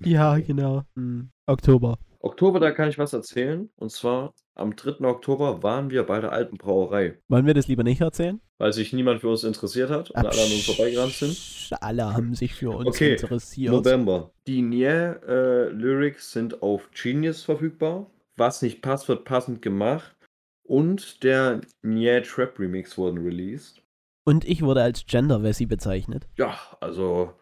Ja, 0.00 0.38
genau. 0.38 0.82
Hm, 0.94 1.28
Oktober. 1.46 1.98
Oktober, 2.20 2.60
da 2.60 2.70
kann 2.70 2.88
ich 2.88 2.98
was 2.98 3.12
erzählen. 3.12 3.68
Und 3.76 3.90
zwar 3.90 4.32
am 4.54 4.76
3. 4.76 5.04
Oktober 5.04 5.62
waren 5.64 5.90
wir 5.90 6.04
bei 6.04 6.20
der 6.20 6.30
alten 6.30 6.56
Brauerei. 6.56 7.18
Wollen 7.26 7.44
wir 7.44 7.54
das 7.54 7.66
lieber 7.66 7.82
nicht 7.82 8.00
erzählen? 8.00 8.40
Weil 8.58 8.72
sich 8.72 8.92
niemand 8.92 9.20
für 9.20 9.28
uns 9.28 9.44
interessiert 9.44 9.88
hat 9.90 10.10
und 10.10 10.16
alle 10.16 10.30
an 10.30 10.52
uns 10.52 10.66
vorbeigerannt 10.66 11.12
sind. 11.12 11.78
Alle 11.80 12.12
haben 12.12 12.34
sich 12.34 12.54
für 12.54 12.70
uns 12.70 12.88
Okay, 12.88 13.12
interessiert. 13.12 13.72
November. 13.72 14.32
Die 14.46 14.62
Nier 14.62 15.20
äh, 15.26 15.68
Lyrics 15.68 16.32
sind 16.32 16.62
auf 16.62 16.90
Genius 16.90 17.42
verfügbar. 17.42 18.10
Was 18.36 18.62
nicht 18.62 18.82
passt, 18.82 19.08
wird 19.08 19.24
passend 19.24 19.62
gemacht. 19.62 20.16
Und 20.64 21.22
der 21.22 21.60
Nier 21.82 22.22
Trap 22.22 22.58
Remix 22.58 22.98
wurden 22.98 23.18
released. 23.18 23.82
Und 24.24 24.44
ich 24.44 24.62
wurde 24.62 24.82
als 24.82 25.06
Gender-Wessi 25.06 25.66
bezeichnet. 25.66 26.28
Ja, 26.36 26.58
also 26.80 27.32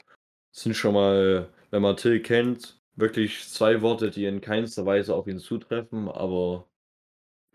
sind 0.52 0.76
schon 0.76 0.94
mal, 0.94 1.48
wenn 1.70 1.82
man 1.82 1.96
Till 1.96 2.20
kennt, 2.20 2.80
wirklich 2.94 3.48
zwei 3.48 3.82
Worte, 3.82 4.10
die 4.10 4.24
in 4.26 4.40
keinster 4.40 4.86
Weise 4.86 5.14
auf 5.14 5.26
ihn 5.26 5.38
zutreffen, 5.38 6.08
aber 6.08 6.68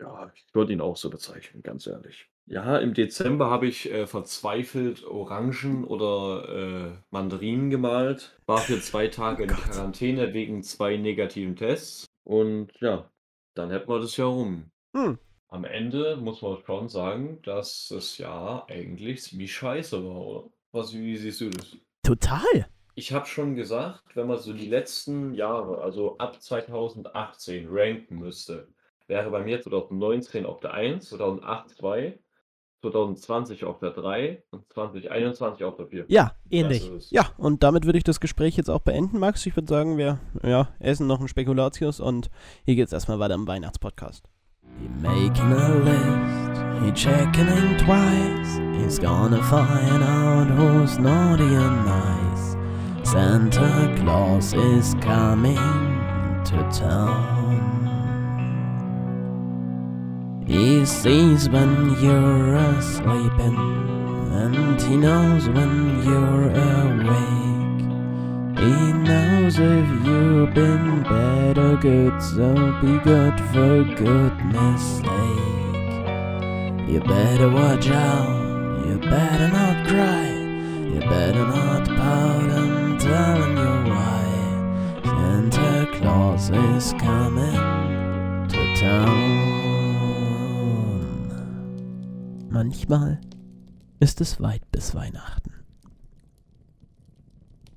ja, 0.00 0.30
ich 0.34 0.44
würde 0.54 0.72
ihn 0.72 0.80
auch 0.80 0.96
so 0.96 1.10
bezeichnen, 1.10 1.62
ganz 1.62 1.86
ehrlich. 1.86 2.28
Ja, 2.46 2.78
im 2.78 2.92
Dezember 2.92 3.50
habe 3.50 3.66
ich 3.66 3.90
äh, 3.90 4.06
verzweifelt 4.06 5.04
Orangen 5.04 5.84
oder 5.84 6.48
äh, 6.48 6.92
Mandarinen 7.10 7.70
gemalt. 7.70 8.36
War 8.46 8.58
für 8.58 8.80
zwei 8.80 9.08
Tage 9.08 9.44
in 9.44 9.50
Quarantäne 9.50 10.34
wegen 10.34 10.62
zwei 10.62 10.96
negativen 10.96 11.56
Tests. 11.56 12.06
Und 12.24 12.72
ja, 12.80 13.10
dann 13.54 13.70
hätten 13.70 13.88
wir 13.88 14.00
das 14.00 14.16
Jahr 14.16 14.28
rum. 14.28 14.70
Hm. 14.94 15.18
Am 15.48 15.64
Ende 15.64 16.16
muss 16.16 16.42
man 16.42 16.58
schon 16.64 16.88
sagen, 16.88 17.40
dass 17.42 17.88
das 17.88 18.18
Jahr 18.18 18.68
eigentlich 18.68 19.22
ziemlich 19.22 19.54
scheiße 19.54 20.02
war, 20.04 20.26
oder? 20.26 20.50
Was, 20.72 20.94
wie 20.94 21.16
siehst 21.16 21.42
du 21.42 21.50
das? 21.50 21.76
Total. 22.02 22.66
Ich 22.94 23.12
habe 23.12 23.26
schon 23.26 23.54
gesagt, 23.54 24.16
wenn 24.16 24.26
man 24.26 24.38
so 24.38 24.52
die 24.52 24.68
letzten 24.68 25.34
Jahre, 25.34 25.82
also 25.82 26.18
ab 26.18 26.40
2018, 26.42 27.66
ranken 27.70 28.18
müsste, 28.18 28.68
wäre 29.06 29.30
bei 29.30 29.42
mir 29.42 29.60
2019 29.60 30.46
auf 30.46 30.60
der 30.60 30.72
1, 30.72 31.10
2008 31.10 31.70
2, 31.70 32.18
2020 32.82 33.64
auf 33.64 33.78
der 33.78 33.90
3 33.90 34.42
und 34.50 34.64
2021 34.72 35.64
auf 35.64 35.76
der 35.76 35.86
4. 35.86 36.04
Ja, 36.08 36.32
ähnlich. 36.50 37.10
Ja, 37.10 37.26
und 37.38 37.62
damit 37.62 37.86
würde 37.86 37.98
ich 37.98 38.04
das 38.04 38.20
Gespräch 38.20 38.56
jetzt 38.56 38.68
auch 38.68 38.80
beenden, 38.80 39.18
Max. 39.18 39.46
Ich 39.46 39.56
würde 39.56 39.68
sagen, 39.68 39.96
wir 39.98 40.18
ja, 40.42 40.68
essen 40.80 41.06
noch 41.06 41.20
ein 41.20 41.28
Spekulatius 41.28 42.00
und 42.00 42.30
hier 42.64 42.74
geht's 42.74 42.92
erstmal 42.92 43.20
weiter 43.20 43.34
im 43.34 43.46
Weihnachtspodcast. 43.46 44.28
He 44.80 44.88
making 45.00 45.52
a 45.52 45.68
list, 45.84 46.84
he 46.84 46.92
checking 46.92 47.46
in 47.46 47.78
twice. 47.78 48.58
He's 48.76 48.98
gonna 48.98 49.42
find 49.42 50.02
out 50.02 50.48
who's 50.56 50.98
naughty 50.98 51.54
and 51.54 51.84
nice. 51.84 52.56
Santa 53.04 53.94
Claus 53.96 54.54
is 54.54 54.94
coming 55.00 55.56
to 56.44 56.56
town. 56.70 57.41
He 60.52 60.84
sees 60.84 61.48
when 61.48 61.96
you're 62.02 62.56
asleep 62.56 63.32
and 63.38 64.78
he 64.82 64.98
knows 64.98 65.48
when 65.48 66.04
you're 66.04 66.50
awake. 66.50 67.80
He 68.58 68.92
knows 68.92 69.58
if 69.58 69.88
you've 70.04 70.52
been 70.52 71.04
bad 71.04 71.56
or 71.56 71.76
good, 71.78 72.22
so 72.22 72.52
be 72.82 72.98
good 72.98 73.40
for 73.50 73.82
goodness 73.96 74.82
sake. 74.98 75.06
You 76.86 77.00
better 77.00 77.48
watch 77.48 77.88
out, 77.88 78.86
you 78.86 78.98
better 78.98 79.48
not 79.48 79.88
cry, 79.88 80.28
you 80.92 81.00
better 81.00 81.46
not 81.46 81.86
pout, 81.88 82.50
I'm 82.50 82.98
telling 82.98 83.56
you 83.56 83.90
why. 83.90 84.26
Santa 85.02 85.88
Claus 85.96 86.50
is 86.50 86.92
coming 87.00 88.48
to 88.48 88.76
town. 88.76 89.61
Manchmal 92.52 93.18
ist 93.98 94.20
es 94.20 94.38
weit 94.38 94.70
bis 94.70 94.94
Weihnachten. 94.94 95.54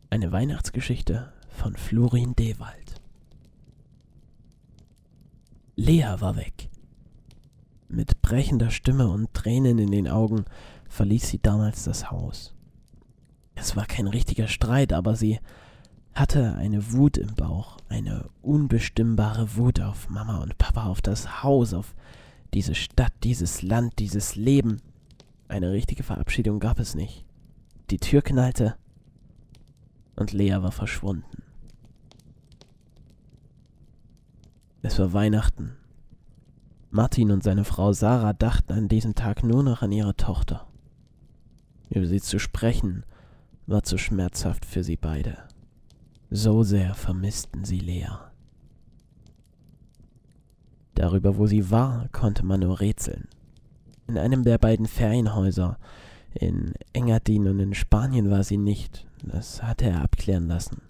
Eine 0.10 0.34
Weihnachtsgeschichte 0.34 1.32
von 1.48 1.78
Florin 1.78 2.36
Dewald. 2.36 3.02
Lea 5.78 6.16
war 6.20 6.36
weg. 6.36 6.70
Mit 7.88 8.22
brechender 8.22 8.70
Stimme 8.70 9.08
und 9.08 9.34
Tränen 9.34 9.80
in 9.80 9.92
den 9.92 10.10
Augen 10.10 10.44
verließ 10.90 11.30
sie 11.30 11.40
damals 11.42 11.86
das 11.86 12.12
Haus. 12.12 12.54
Es 13.56 13.78
war 13.78 13.86
kein 13.86 14.08
richtiger 14.08 14.50
Streit, 14.50 14.92
aber 14.92 15.16
sie 15.16 15.40
hatte 16.14 16.56
eine 16.56 16.92
Wut 16.92 17.18
im 17.18 17.34
Bauch, 17.36 17.78
eine 17.88 18.30
unbestimmbare 18.42 19.56
Wut 19.56 19.80
auf 19.80 20.10
Mama 20.10 20.44
und 20.44 20.58
Papa, 20.58 20.88
auf 20.88 21.02
das 21.02 21.44
Haus, 21.44 21.74
auf 21.74 21.96
diese 22.56 22.74
Stadt, 22.74 23.12
dieses 23.24 23.62
Land, 23.62 24.00
dieses 24.00 24.38
Leben. 24.38 24.82
Eine 25.50 25.74
richtige 25.74 26.04
Verabschiedung 26.04 26.60
gab 26.60 26.80
es 26.80 26.96
nicht. 26.96 27.26
Die 27.90 27.98
Tür 27.98 28.22
knallte 28.22 28.78
und 30.16 30.32
Lea 30.32 30.56
war 30.62 30.72
verschwunden. 30.72 31.44
Es 34.82 34.98
war 35.00 35.12
Weihnachten. 35.12 35.76
Martin 36.92 37.32
und 37.32 37.44
seine 37.44 37.66
Frau 37.66 37.92
Sarah 37.92 38.32
dachten 38.32 38.72
an 38.72 38.88
diesem 38.88 39.16
Tag 39.16 39.44
nur 39.44 39.62
noch 39.62 39.82
an 39.82 39.92
ihre 39.92 40.16
Tochter. 40.16 40.66
Über 41.90 42.08
sie 42.08 42.22
zu 42.22 42.40
sprechen 42.40 43.04
war 43.68 43.84
zu 43.84 43.98
schmerzhaft 43.98 44.64
für 44.66 44.84
sie 44.84 44.96
beide. 44.96 45.40
So 46.30 46.64
sehr 46.64 46.94
vermissten 46.94 47.66
sie 47.66 47.80
Lea. 47.80 48.08
Darüber, 50.96 51.38
wo 51.38 51.46
sie 51.46 51.70
war, 51.72 52.08
konnte 52.12 52.46
man 52.46 52.62
nur 52.62 52.80
rätseln. 52.80 53.28
In 54.08 54.18
einem 54.18 54.44
der 54.44 54.58
beiden 54.58 54.88
Ferienhäuser, 54.88 55.78
In 56.34 56.74
Engadin 56.92 57.48
und 57.48 57.60
in 57.60 57.74
Spanien 57.74 58.30
war 58.30 58.44
sie 58.44 58.58
nicht. 58.58 59.06
Das 59.24 59.64
hatte 59.64 59.86
er 59.86 60.02
abklären 60.02 60.48
lassen. 60.48 60.82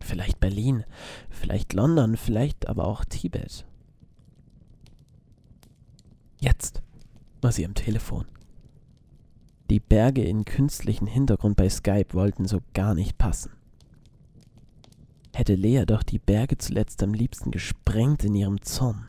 Vielleicht 0.00 0.40
Berlin, 0.40 0.84
vielleicht 1.30 1.72
London, 1.72 2.16
vielleicht 2.16 2.68
aber 2.68 2.86
auch 2.86 3.04
Tibet. 3.04 3.64
Jetzt 6.38 6.82
war 7.40 7.52
sie 7.52 7.64
am 7.64 7.74
Telefon. 7.74 8.26
Die 9.70 9.80
Berge 9.80 10.22
in 10.22 10.44
künstlichen 10.44 11.06
Hintergrund 11.06 11.56
bei 11.56 11.68
Skype 11.68 12.12
wollten 12.12 12.46
so 12.46 12.60
gar 12.74 12.94
nicht 12.94 13.18
passen. 13.18 13.52
Hätte 15.40 15.54
Lea 15.54 15.86
doch 15.86 16.02
die 16.02 16.18
Berge 16.18 16.58
zuletzt 16.58 17.02
am 17.02 17.14
liebsten 17.14 17.50
gesprengt 17.50 18.24
in 18.24 18.34
ihrem 18.34 18.60
Zorn. 18.60 19.08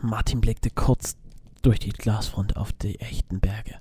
Martin 0.00 0.40
blickte 0.40 0.70
kurz 0.70 1.18
durch 1.60 1.78
die 1.78 1.90
Glasfront 1.90 2.56
auf 2.56 2.72
die 2.72 2.98
echten 2.98 3.38
Berge. 3.38 3.74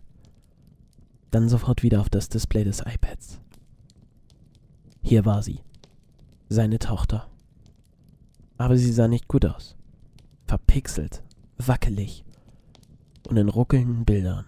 Dann 1.32 1.48
sofort 1.48 1.82
wieder 1.82 2.02
auf 2.02 2.10
das 2.10 2.28
Display 2.28 2.66
des 2.66 2.82
iPads. 2.82 3.40
Hier 5.02 5.24
war 5.24 5.44
sie, 5.44 5.62
seine 6.50 6.78
Tochter. 6.78 7.30
Aber 8.58 8.76
sie 8.76 8.92
sah 8.92 9.08
nicht 9.08 9.30
gut 9.30 9.46
aus. 9.46 9.78
Verpixelt, 10.46 11.24
wackelig 11.58 12.26
und 13.30 13.38
in 13.38 13.48
ruckelnden 13.48 14.04
Bildern. 14.04 14.44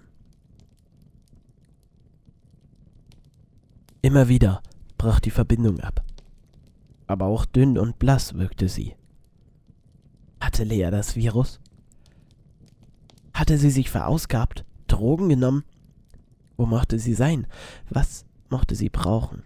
Immer 4.02 4.28
wieder 4.28 4.62
brach 4.98 5.22
die 5.22 5.32
Verbindung 5.32 5.80
ab. 5.80 6.04
Aber 7.10 7.26
auch 7.26 7.46
dünn 7.46 7.80
und 7.80 7.98
blass 7.98 8.36
wirkte 8.36 8.70
sie. 8.70 8.96
Hatte 10.40 10.64
Lea 10.64 10.92
das 10.92 11.16
Virus? 11.16 11.60
Hatte 13.34 13.58
sie 13.58 13.72
sich 13.72 13.90
verausgabt, 13.90 14.64
Drogen 14.86 15.28
genommen? 15.28 15.64
Wo 16.56 16.68
mochte 16.68 17.00
sie 17.00 17.16
sein? 17.16 17.48
Was 17.90 18.26
mochte 18.52 18.76
sie 18.76 18.90
brauchen? 18.90 19.42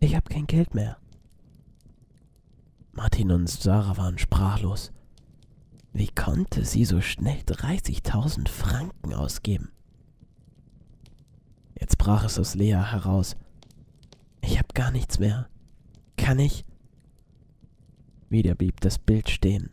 Ich 0.00 0.16
hab 0.16 0.28
kein 0.28 0.48
Geld 0.48 0.74
mehr. 0.74 0.96
Martin 2.90 3.30
und 3.30 3.48
Sarah 3.48 3.96
waren 3.96 4.18
sprachlos. 4.18 4.90
Wie 5.92 6.08
konnte 6.08 6.64
sie 6.64 6.84
so 6.84 7.00
schnell 7.00 7.42
30.000 7.42 8.48
Franken 8.48 9.14
ausgeben? 9.14 9.70
Jetzt 11.78 11.96
brach 11.96 12.24
es 12.24 12.40
aus 12.40 12.56
Lea 12.56 12.74
heraus. 12.74 13.36
Ich 14.48 14.58
hab 14.58 14.74
gar 14.74 14.90
nichts 14.90 15.18
mehr. 15.18 15.46
Kann 16.16 16.38
ich? 16.38 16.64
Wieder 18.30 18.54
blieb 18.54 18.80
das 18.80 18.98
Bild 18.98 19.28
stehen. 19.28 19.68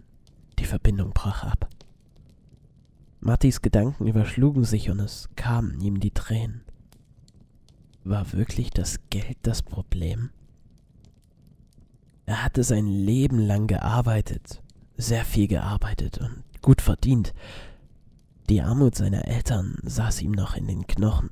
Die 0.59 0.65
Verbindung 0.65 1.13
brach 1.13 1.45
ab. 1.45 1.69
Mattis 3.21 3.61
Gedanken 3.61 4.05
überschlugen 4.05 4.65
sich 4.65 4.89
und 4.89 4.99
es 4.99 5.29
kamen 5.37 5.79
ihm 5.79 6.01
die 6.01 6.11
Tränen. 6.11 6.65
War 8.03 8.33
wirklich 8.33 8.69
das 8.69 8.99
Geld 9.09 9.37
das 9.43 9.63
Problem? 9.63 10.31
Er 12.25 12.43
hatte 12.43 12.65
sein 12.65 12.87
Leben 12.87 13.39
lang 13.39 13.67
gearbeitet, 13.67 14.61
sehr 14.97 15.23
viel 15.23 15.47
gearbeitet 15.47 16.17
und 16.17 16.43
gut 16.61 16.81
verdient. 16.81 17.33
Die 18.49 18.61
Armut 18.61 18.95
seiner 18.95 19.25
Eltern 19.25 19.77
saß 19.83 20.21
ihm 20.21 20.31
noch 20.31 20.57
in 20.57 20.67
den 20.67 20.85
Knochen. 20.85 21.29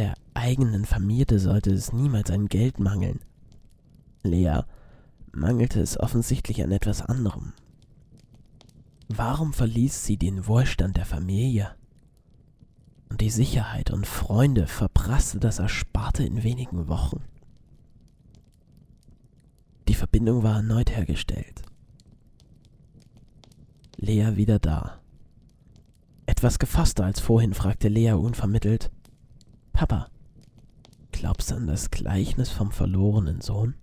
Der 0.00 0.14
eigenen 0.32 0.86
Familie 0.86 1.38
sollte 1.38 1.70
es 1.70 1.92
niemals 1.92 2.30
an 2.30 2.48
Geld 2.48 2.80
mangeln. 2.80 3.20
Lea 4.22 4.60
mangelte 5.30 5.78
es 5.82 6.00
offensichtlich 6.00 6.64
an 6.64 6.72
etwas 6.72 7.02
anderem. 7.02 7.52
Warum 9.08 9.52
verließ 9.52 10.06
sie 10.06 10.16
den 10.16 10.46
Wohlstand 10.46 10.96
der 10.96 11.04
Familie? 11.04 11.74
Und 13.10 13.20
die 13.20 13.28
Sicherheit 13.28 13.90
und 13.90 14.06
Freunde 14.06 14.66
verprasste 14.66 15.38
das 15.38 15.58
Ersparte 15.58 16.24
in 16.24 16.42
wenigen 16.44 16.88
Wochen. 16.88 17.22
Die 19.86 19.94
Verbindung 19.94 20.42
war 20.42 20.56
erneut 20.56 20.88
hergestellt. 20.88 21.60
Lea 23.98 24.36
wieder 24.36 24.58
da. 24.58 24.98
Etwas 26.24 26.58
gefasster 26.58 27.04
als 27.04 27.20
vorhin 27.20 27.52
fragte 27.52 27.88
Lea 27.88 28.12
unvermittelt: 28.12 28.90
Papa, 29.80 30.10
glaubst 31.10 31.50
du 31.50 31.54
an 31.54 31.66
das 31.66 31.90
Gleichnis 31.90 32.50
vom 32.50 32.70
verlorenen 32.70 33.40
Sohn? 33.40 33.76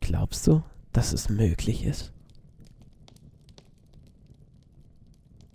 Glaubst 0.00 0.46
du, 0.46 0.62
dass 0.92 1.12
es 1.12 1.28
möglich 1.28 1.84
ist? 1.84 2.12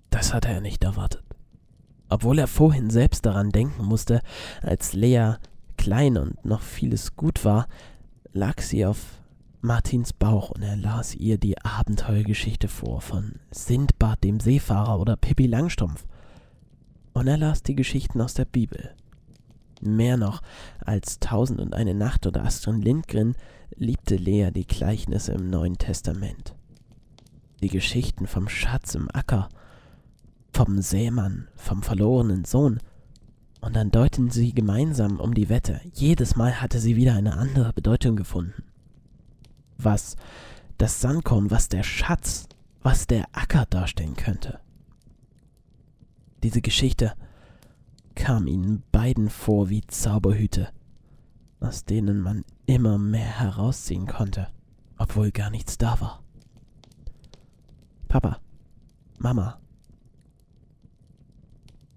Das 0.09 0.33
hatte 0.33 0.49
er 0.49 0.59
nicht 0.59 0.83
erwartet. 0.83 1.23
Obwohl 2.09 2.37
er 2.37 2.47
vorhin 2.47 2.89
selbst 2.89 3.25
daran 3.25 3.51
denken 3.51 3.85
musste, 3.85 4.19
als 4.61 4.91
Lea 4.91 5.35
klein 5.77 6.17
und 6.17 6.43
noch 6.43 6.61
vieles 6.61 7.15
gut 7.15 7.45
war, 7.45 7.69
lag 8.33 8.59
sie 8.59 8.85
auf 8.85 9.21
Martins 9.61 10.11
Bauch 10.11 10.49
und 10.49 10.63
er 10.63 10.75
las 10.75 11.15
ihr 11.15 11.37
die 11.37 11.57
Abenteuergeschichte 11.61 12.67
vor 12.67 12.99
von 12.99 13.39
Sindbad 13.51 14.21
dem 14.25 14.41
Seefahrer 14.41 14.99
oder 14.99 15.15
Pippi 15.15 15.47
Langstrumpf. 15.47 16.05
Und 17.17 17.25
er 17.25 17.37
las 17.37 17.63
die 17.63 17.73
Geschichten 17.73 18.21
aus 18.21 18.35
der 18.35 18.45
Bibel. 18.45 18.91
Mehr 19.81 20.17
noch 20.17 20.43
als 20.85 21.17
Tausend 21.17 21.59
und 21.59 21.73
eine 21.73 21.95
Nacht 21.95 22.27
oder 22.27 22.45
Astrid 22.45 22.83
Lindgren 22.83 23.35
liebte 23.75 24.17
Lea 24.17 24.51
die 24.51 24.67
Gleichnisse 24.67 25.31
im 25.31 25.49
Neuen 25.49 25.79
Testament. 25.79 26.53
Die 27.63 27.69
Geschichten 27.69 28.27
vom 28.27 28.47
Schatz 28.47 28.93
im 28.93 29.09
Acker, 29.11 29.49
vom 30.53 30.79
Seemann, 30.79 31.47
vom 31.55 31.81
verlorenen 31.81 32.45
Sohn. 32.45 32.81
Und 33.61 33.75
dann 33.75 33.89
deuten 33.89 34.29
sie 34.29 34.53
gemeinsam 34.53 35.19
um 35.19 35.33
die 35.33 35.49
Wette. 35.49 35.81
Jedes 35.95 36.35
Mal 36.35 36.61
hatte 36.61 36.79
sie 36.79 36.97
wieder 36.97 37.15
eine 37.15 37.35
andere 37.35 37.73
Bedeutung 37.73 38.15
gefunden. 38.15 38.63
Was 39.79 40.17
das 40.77 41.01
Sandkorn, 41.01 41.49
was 41.49 41.67
der 41.67 41.81
Schatz, 41.81 42.47
was 42.83 43.07
der 43.07 43.25
Acker 43.31 43.65
darstellen 43.67 44.15
könnte. 44.15 44.59
Diese 46.47 46.61
Geschichte 46.61 47.13
kam 48.15 48.47
ihnen 48.47 48.81
beiden 48.93 49.29
vor 49.29 49.67
wie 49.67 49.81
Zauberhüte, 49.81 50.69
aus 51.59 51.83
denen 51.83 52.21
man 52.21 52.45
immer 52.65 52.97
mehr 52.97 53.41
herausziehen 53.41 54.07
konnte, 54.07 54.47
obwohl 54.97 55.31
gar 55.31 55.49
nichts 55.49 55.77
da 55.77 55.99
war. 55.99 56.23
Papa, 58.07 58.39
Mama. 59.19 59.59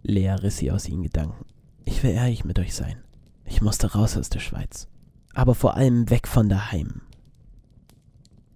Lea 0.03 0.31
riss 0.31 0.57
sie 0.57 0.73
aus 0.73 0.89
ihren 0.89 1.05
Gedanken. 1.05 1.47
Ich 1.85 2.03
will 2.03 2.11
ehrlich 2.11 2.45
mit 2.45 2.59
euch 2.59 2.75
sein. 2.75 3.05
Ich 3.45 3.63
musste 3.63 3.93
raus 3.93 4.17
aus 4.17 4.31
der 4.31 4.41
Schweiz. 4.41 4.89
Aber 5.33 5.55
vor 5.55 5.77
allem 5.77 6.11
weg 6.11 6.27
von 6.27 6.49
daheim. 6.49 7.03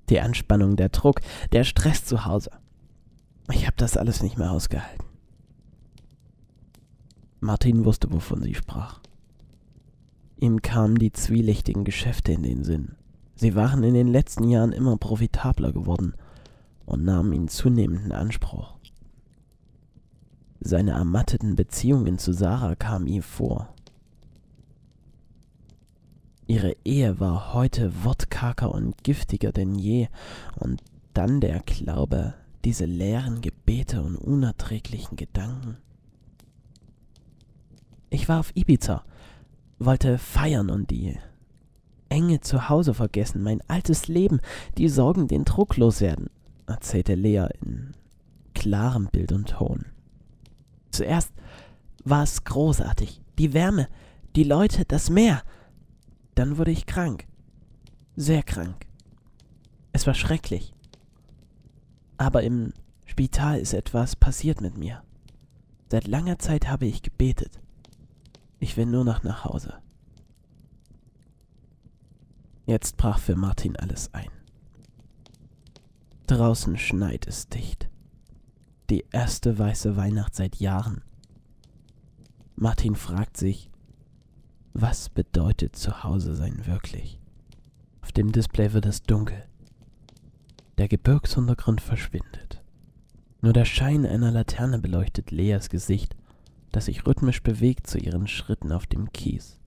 Die 0.09 0.18
Anspannung, 0.18 0.74
der 0.74 0.88
Druck, 0.88 1.20
der 1.52 1.62
Stress 1.62 2.04
zu 2.04 2.24
Hause. 2.24 2.50
Ich 3.52 3.66
habe 3.66 3.76
das 3.76 3.96
alles 3.96 4.24
nicht 4.24 4.38
mehr 4.38 4.50
ausgehalten. 4.50 5.03
Martin 7.44 7.85
wusste, 7.85 8.11
wovon 8.11 8.42
sie 8.42 8.54
sprach. 8.54 9.00
Ihm 10.38 10.62
kamen 10.62 10.96
die 10.96 11.12
zwielichtigen 11.12 11.85
Geschäfte 11.85 12.33
in 12.33 12.42
den 12.42 12.64
Sinn. 12.64 12.96
Sie 13.35 13.54
waren 13.54 13.85
in 13.85 13.92
den 13.92 14.09
letzten 14.09 14.48
Jahren 14.48 14.72
immer 14.72 14.96
profitabler 14.96 15.72
geworden 15.72 16.14
und 16.87 17.04
nahmen 17.04 17.35
ihn 17.35 17.48
zunehmend 17.48 18.07
in 18.07 18.12
Anspruch. 18.12 18.76
Seine 20.61 20.92
ermatteten 20.92 21.54
Beziehungen 21.54 22.18
zu 22.18 22.33
Sarah 22.33 22.76
kamen 22.76 23.07
ihm 23.07 23.22
vor. 23.22 23.74
Ihre 26.46 26.76
Ehe 26.85 27.20
war 27.20 27.52
heute 27.52 27.92
wortkarger 28.04 28.72
und 28.72 29.04
giftiger 29.04 29.52
denn 29.52 29.74
je, 29.74 30.09
und 30.57 30.83
dann 31.12 31.42
der 31.42 31.61
Glaube, 31.61 32.33
diese 32.64 32.87
leeren 32.87 33.42
Gebete 33.42 34.02
und 34.02 34.16
unerträglichen 34.16 35.16
Gedanken. 35.16 35.77
Ich 38.15 38.29
war 38.29 38.38
auf 38.38 38.52
Ibiza, 38.54 39.02
wollte 39.81 40.19
feiern 40.19 40.71
und 40.71 40.92
die 40.92 41.19
Enge 42.08 42.38
zu 42.38 42.69
Hause 42.69 42.94
vergessen, 42.94 43.42
mein 43.42 43.60
altes 43.67 44.06
Leben, 44.06 44.40
die 44.79 44.88
Sorgen, 44.88 45.27
den 45.27 45.44
Druck 45.44 45.77
loswerden, 45.77 46.31
erzählte 46.69 47.17
Lea 47.17 47.48
in 47.60 47.90
klarem 48.54 49.08
Bild 49.10 49.33
und 49.33 49.48
Ton. 49.48 49.87
Zuerst 50.92 51.33
war 52.04 52.23
es 52.23 52.44
großartig, 52.44 53.21
die 53.37 53.52
Wärme, 53.52 53.88
die 54.37 54.44
Leute, 54.44 54.85
das 54.85 55.10
Meer. 55.10 55.42
Dann 56.37 56.56
wurde 56.56 56.71
ich 56.71 56.87
krank, 56.87 57.27
sehr 58.15 58.44
krank. 58.44 58.87
Es 59.92 60.06
war 60.06 60.15
schrecklich. 60.15 60.73
Aber 62.17 62.44
im 62.44 62.75
Spital 63.06 63.58
ist 63.58 63.75
etwas 63.75 64.15
passiert 64.15 64.60
mit 64.60 64.79
mir. 64.79 65.02
Seit 65.90 66.06
langer 66.06 66.38
Zeit 66.38 66.69
habe 66.69 66.87
ich 66.87 67.02
gebetet. 67.02 67.58
Ich 68.65 68.79
will 68.79 68.87
nur 68.87 69.04
noch 69.04 69.23
nach 69.23 69.44
Hause. 69.44 69.75
Jetzt 72.65 72.96
brach 72.96 73.19
für 73.19 73.37
Martin 73.37 73.77
alles 73.77 74.15
ein. 74.15 74.31
Draußen 76.29 76.79
schneit 76.79 77.27
es 77.27 77.50
dicht. 77.50 77.90
die 78.88 79.04
erste 79.12 79.58
weiße 79.58 79.98
Weihnacht 79.98 80.35
seit 80.35 80.56
Jahren. 80.56 81.02
Martin 82.56 82.96
fragt 82.96 83.37
sich, 83.37 83.71
was 84.73 85.10
bedeutet 85.10 85.77
zu 85.77 86.02
Hause 86.02 86.35
sein 86.35 86.65
wirklich? 86.65 87.21
Auf 88.00 88.12
dem 88.12 88.33
Display 88.33 88.73
wird 88.73 88.87
es 88.87 89.02
dunkel. 89.02 89.44
Der 90.79 90.88
Gebirgsuntergrund 90.88 91.83
verschwindet. 91.83 92.62
Nur 93.42 93.52
der 93.52 93.67
Schein 93.67 94.06
einer 94.06 94.31
Laterne 94.31 94.79
beleuchtet 94.79 95.31
Leas 95.31 95.69
Gesicht, 95.69 96.17
das 96.75 96.87
sich 96.87 97.06
rhythmisch 97.06 97.40
bewegt 97.42 97.87
zu 97.87 97.98
ihren 97.98 98.27
Schritten 98.27 98.72
auf 98.72 98.87
dem 98.87 99.12
Kies. 99.12 99.60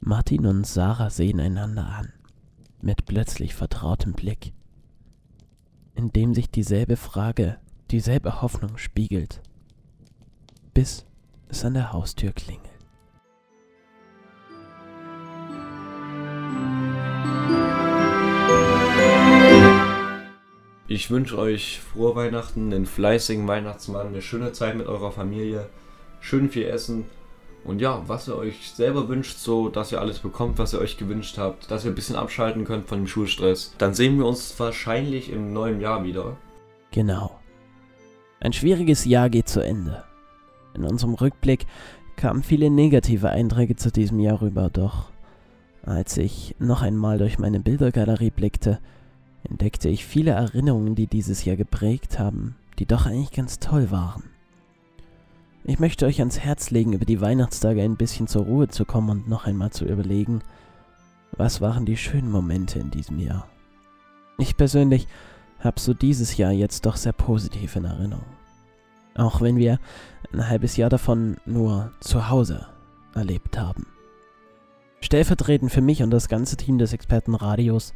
Martin 0.00 0.46
und 0.46 0.66
Sarah 0.66 1.10
sehen 1.10 1.38
einander 1.38 1.86
an, 1.86 2.12
mit 2.80 3.06
plötzlich 3.06 3.54
vertrautem 3.54 4.14
Blick, 4.14 4.52
in 5.94 6.12
dem 6.12 6.34
sich 6.34 6.50
dieselbe 6.50 6.96
Frage, 6.96 7.58
dieselbe 7.92 8.42
Hoffnung 8.42 8.78
spiegelt, 8.78 9.40
bis 10.74 11.06
es 11.48 11.64
an 11.64 11.74
der 11.74 11.92
Haustür 11.92 12.32
klingelt. 12.32 12.69
Ich 20.90 21.08
wünsche 21.08 21.38
euch 21.38 21.78
frohe 21.78 22.16
Weihnachten, 22.16 22.72
einen 22.72 22.84
fleißigen 22.84 23.46
Weihnachtsmann, 23.46 24.08
eine 24.08 24.22
schöne 24.22 24.50
Zeit 24.50 24.74
mit 24.74 24.88
eurer 24.88 25.12
Familie, 25.12 25.68
schön 26.20 26.50
viel 26.50 26.64
Essen 26.64 27.04
und 27.62 27.80
ja, 27.80 28.02
was 28.08 28.26
ihr 28.26 28.36
euch 28.36 28.72
selber 28.72 29.08
wünscht, 29.08 29.38
so 29.38 29.68
dass 29.68 29.92
ihr 29.92 30.00
alles 30.00 30.18
bekommt, 30.18 30.58
was 30.58 30.72
ihr 30.72 30.80
euch 30.80 30.96
gewünscht 30.96 31.38
habt, 31.38 31.70
dass 31.70 31.84
ihr 31.84 31.92
ein 31.92 31.94
bisschen 31.94 32.16
abschalten 32.16 32.64
könnt 32.64 32.88
von 32.88 32.98
dem 32.98 33.06
Schulstress. 33.06 33.72
Dann 33.78 33.94
sehen 33.94 34.18
wir 34.18 34.26
uns 34.26 34.58
wahrscheinlich 34.58 35.30
im 35.30 35.52
neuen 35.52 35.80
Jahr 35.80 36.02
wieder. 36.02 36.36
Genau. 36.90 37.38
Ein 38.40 38.52
schwieriges 38.52 39.04
Jahr 39.04 39.30
geht 39.30 39.48
zu 39.48 39.60
Ende. 39.60 40.02
In 40.74 40.82
unserem 40.82 41.14
Rückblick 41.14 41.66
kamen 42.16 42.42
viele 42.42 42.68
negative 42.68 43.30
Einträge 43.30 43.76
zu 43.76 43.92
diesem 43.92 44.18
Jahr 44.18 44.42
rüber, 44.42 44.70
doch 44.72 45.12
als 45.84 46.16
ich 46.16 46.56
noch 46.58 46.82
einmal 46.82 47.18
durch 47.18 47.38
meine 47.38 47.60
Bildergalerie 47.60 48.32
blickte, 48.32 48.80
entdeckte 49.44 49.88
ich 49.88 50.04
viele 50.04 50.32
Erinnerungen, 50.32 50.94
die 50.94 51.06
dieses 51.06 51.44
Jahr 51.44 51.56
geprägt 51.56 52.18
haben, 52.18 52.56
die 52.78 52.86
doch 52.86 53.06
eigentlich 53.06 53.32
ganz 53.32 53.58
toll 53.58 53.90
waren. 53.90 54.24
Ich 55.64 55.78
möchte 55.78 56.06
euch 56.06 56.20
ans 56.20 56.38
Herz 56.40 56.70
legen, 56.70 56.94
über 56.94 57.04
die 57.04 57.20
Weihnachtstage 57.20 57.82
ein 57.82 57.96
bisschen 57.96 58.26
zur 58.26 58.44
Ruhe 58.44 58.68
zu 58.68 58.84
kommen 58.84 59.10
und 59.10 59.28
noch 59.28 59.46
einmal 59.46 59.70
zu 59.70 59.84
überlegen, 59.84 60.40
was 61.32 61.60
waren 61.60 61.84
die 61.84 61.96
schönen 61.96 62.30
Momente 62.30 62.78
in 62.78 62.90
diesem 62.90 63.18
Jahr. 63.18 63.46
Ich 64.38 64.56
persönlich 64.56 65.06
habe 65.60 65.78
so 65.78 65.92
dieses 65.92 66.36
Jahr 66.36 66.52
jetzt 66.52 66.86
doch 66.86 66.96
sehr 66.96 67.12
positiv 67.12 67.76
in 67.76 67.84
Erinnerung. 67.84 68.24
Auch 69.14 69.40
wenn 69.40 69.56
wir 69.56 69.78
ein 70.32 70.48
halbes 70.48 70.76
Jahr 70.76 70.88
davon 70.88 71.36
nur 71.44 71.92
zu 72.00 72.30
Hause 72.30 72.66
erlebt 73.14 73.58
haben. 73.58 73.86
Stellvertretend 75.02 75.70
für 75.70 75.80
mich 75.80 76.02
und 76.02 76.10
das 76.10 76.28
ganze 76.28 76.56
Team 76.56 76.78
des 76.78 76.92
Expertenradios 76.92 77.92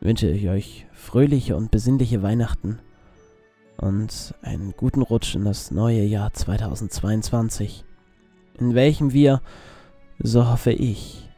wünsche 0.00 0.28
ich 0.28 0.48
euch 0.48 0.86
fröhliche 0.92 1.56
und 1.56 1.70
besinnliche 1.70 2.22
Weihnachten 2.22 2.78
und 3.76 4.34
einen 4.42 4.72
guten 4.76 5.02
Rutsch 5.02 5.34
in 5.34 5.44
das 5.44 5.70
neue 5.70 6.02
Jahr 6.02 6.32
2022, 6.32 7.84
in 8.58 8.74
welchem 8.74 9.12
wir, 9.12 9.40
so 10.18 10.48
hoffe 10.48 10.72
ich, 10.72 11.28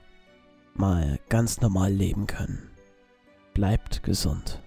mal 0.75 1.19
ganz 1.29 1.61
normal 1.61 1.93
leben 1.93 2.27
können. 2.27 2.71
Bleibt 3.55 4.03
gesund. 4.03 4.61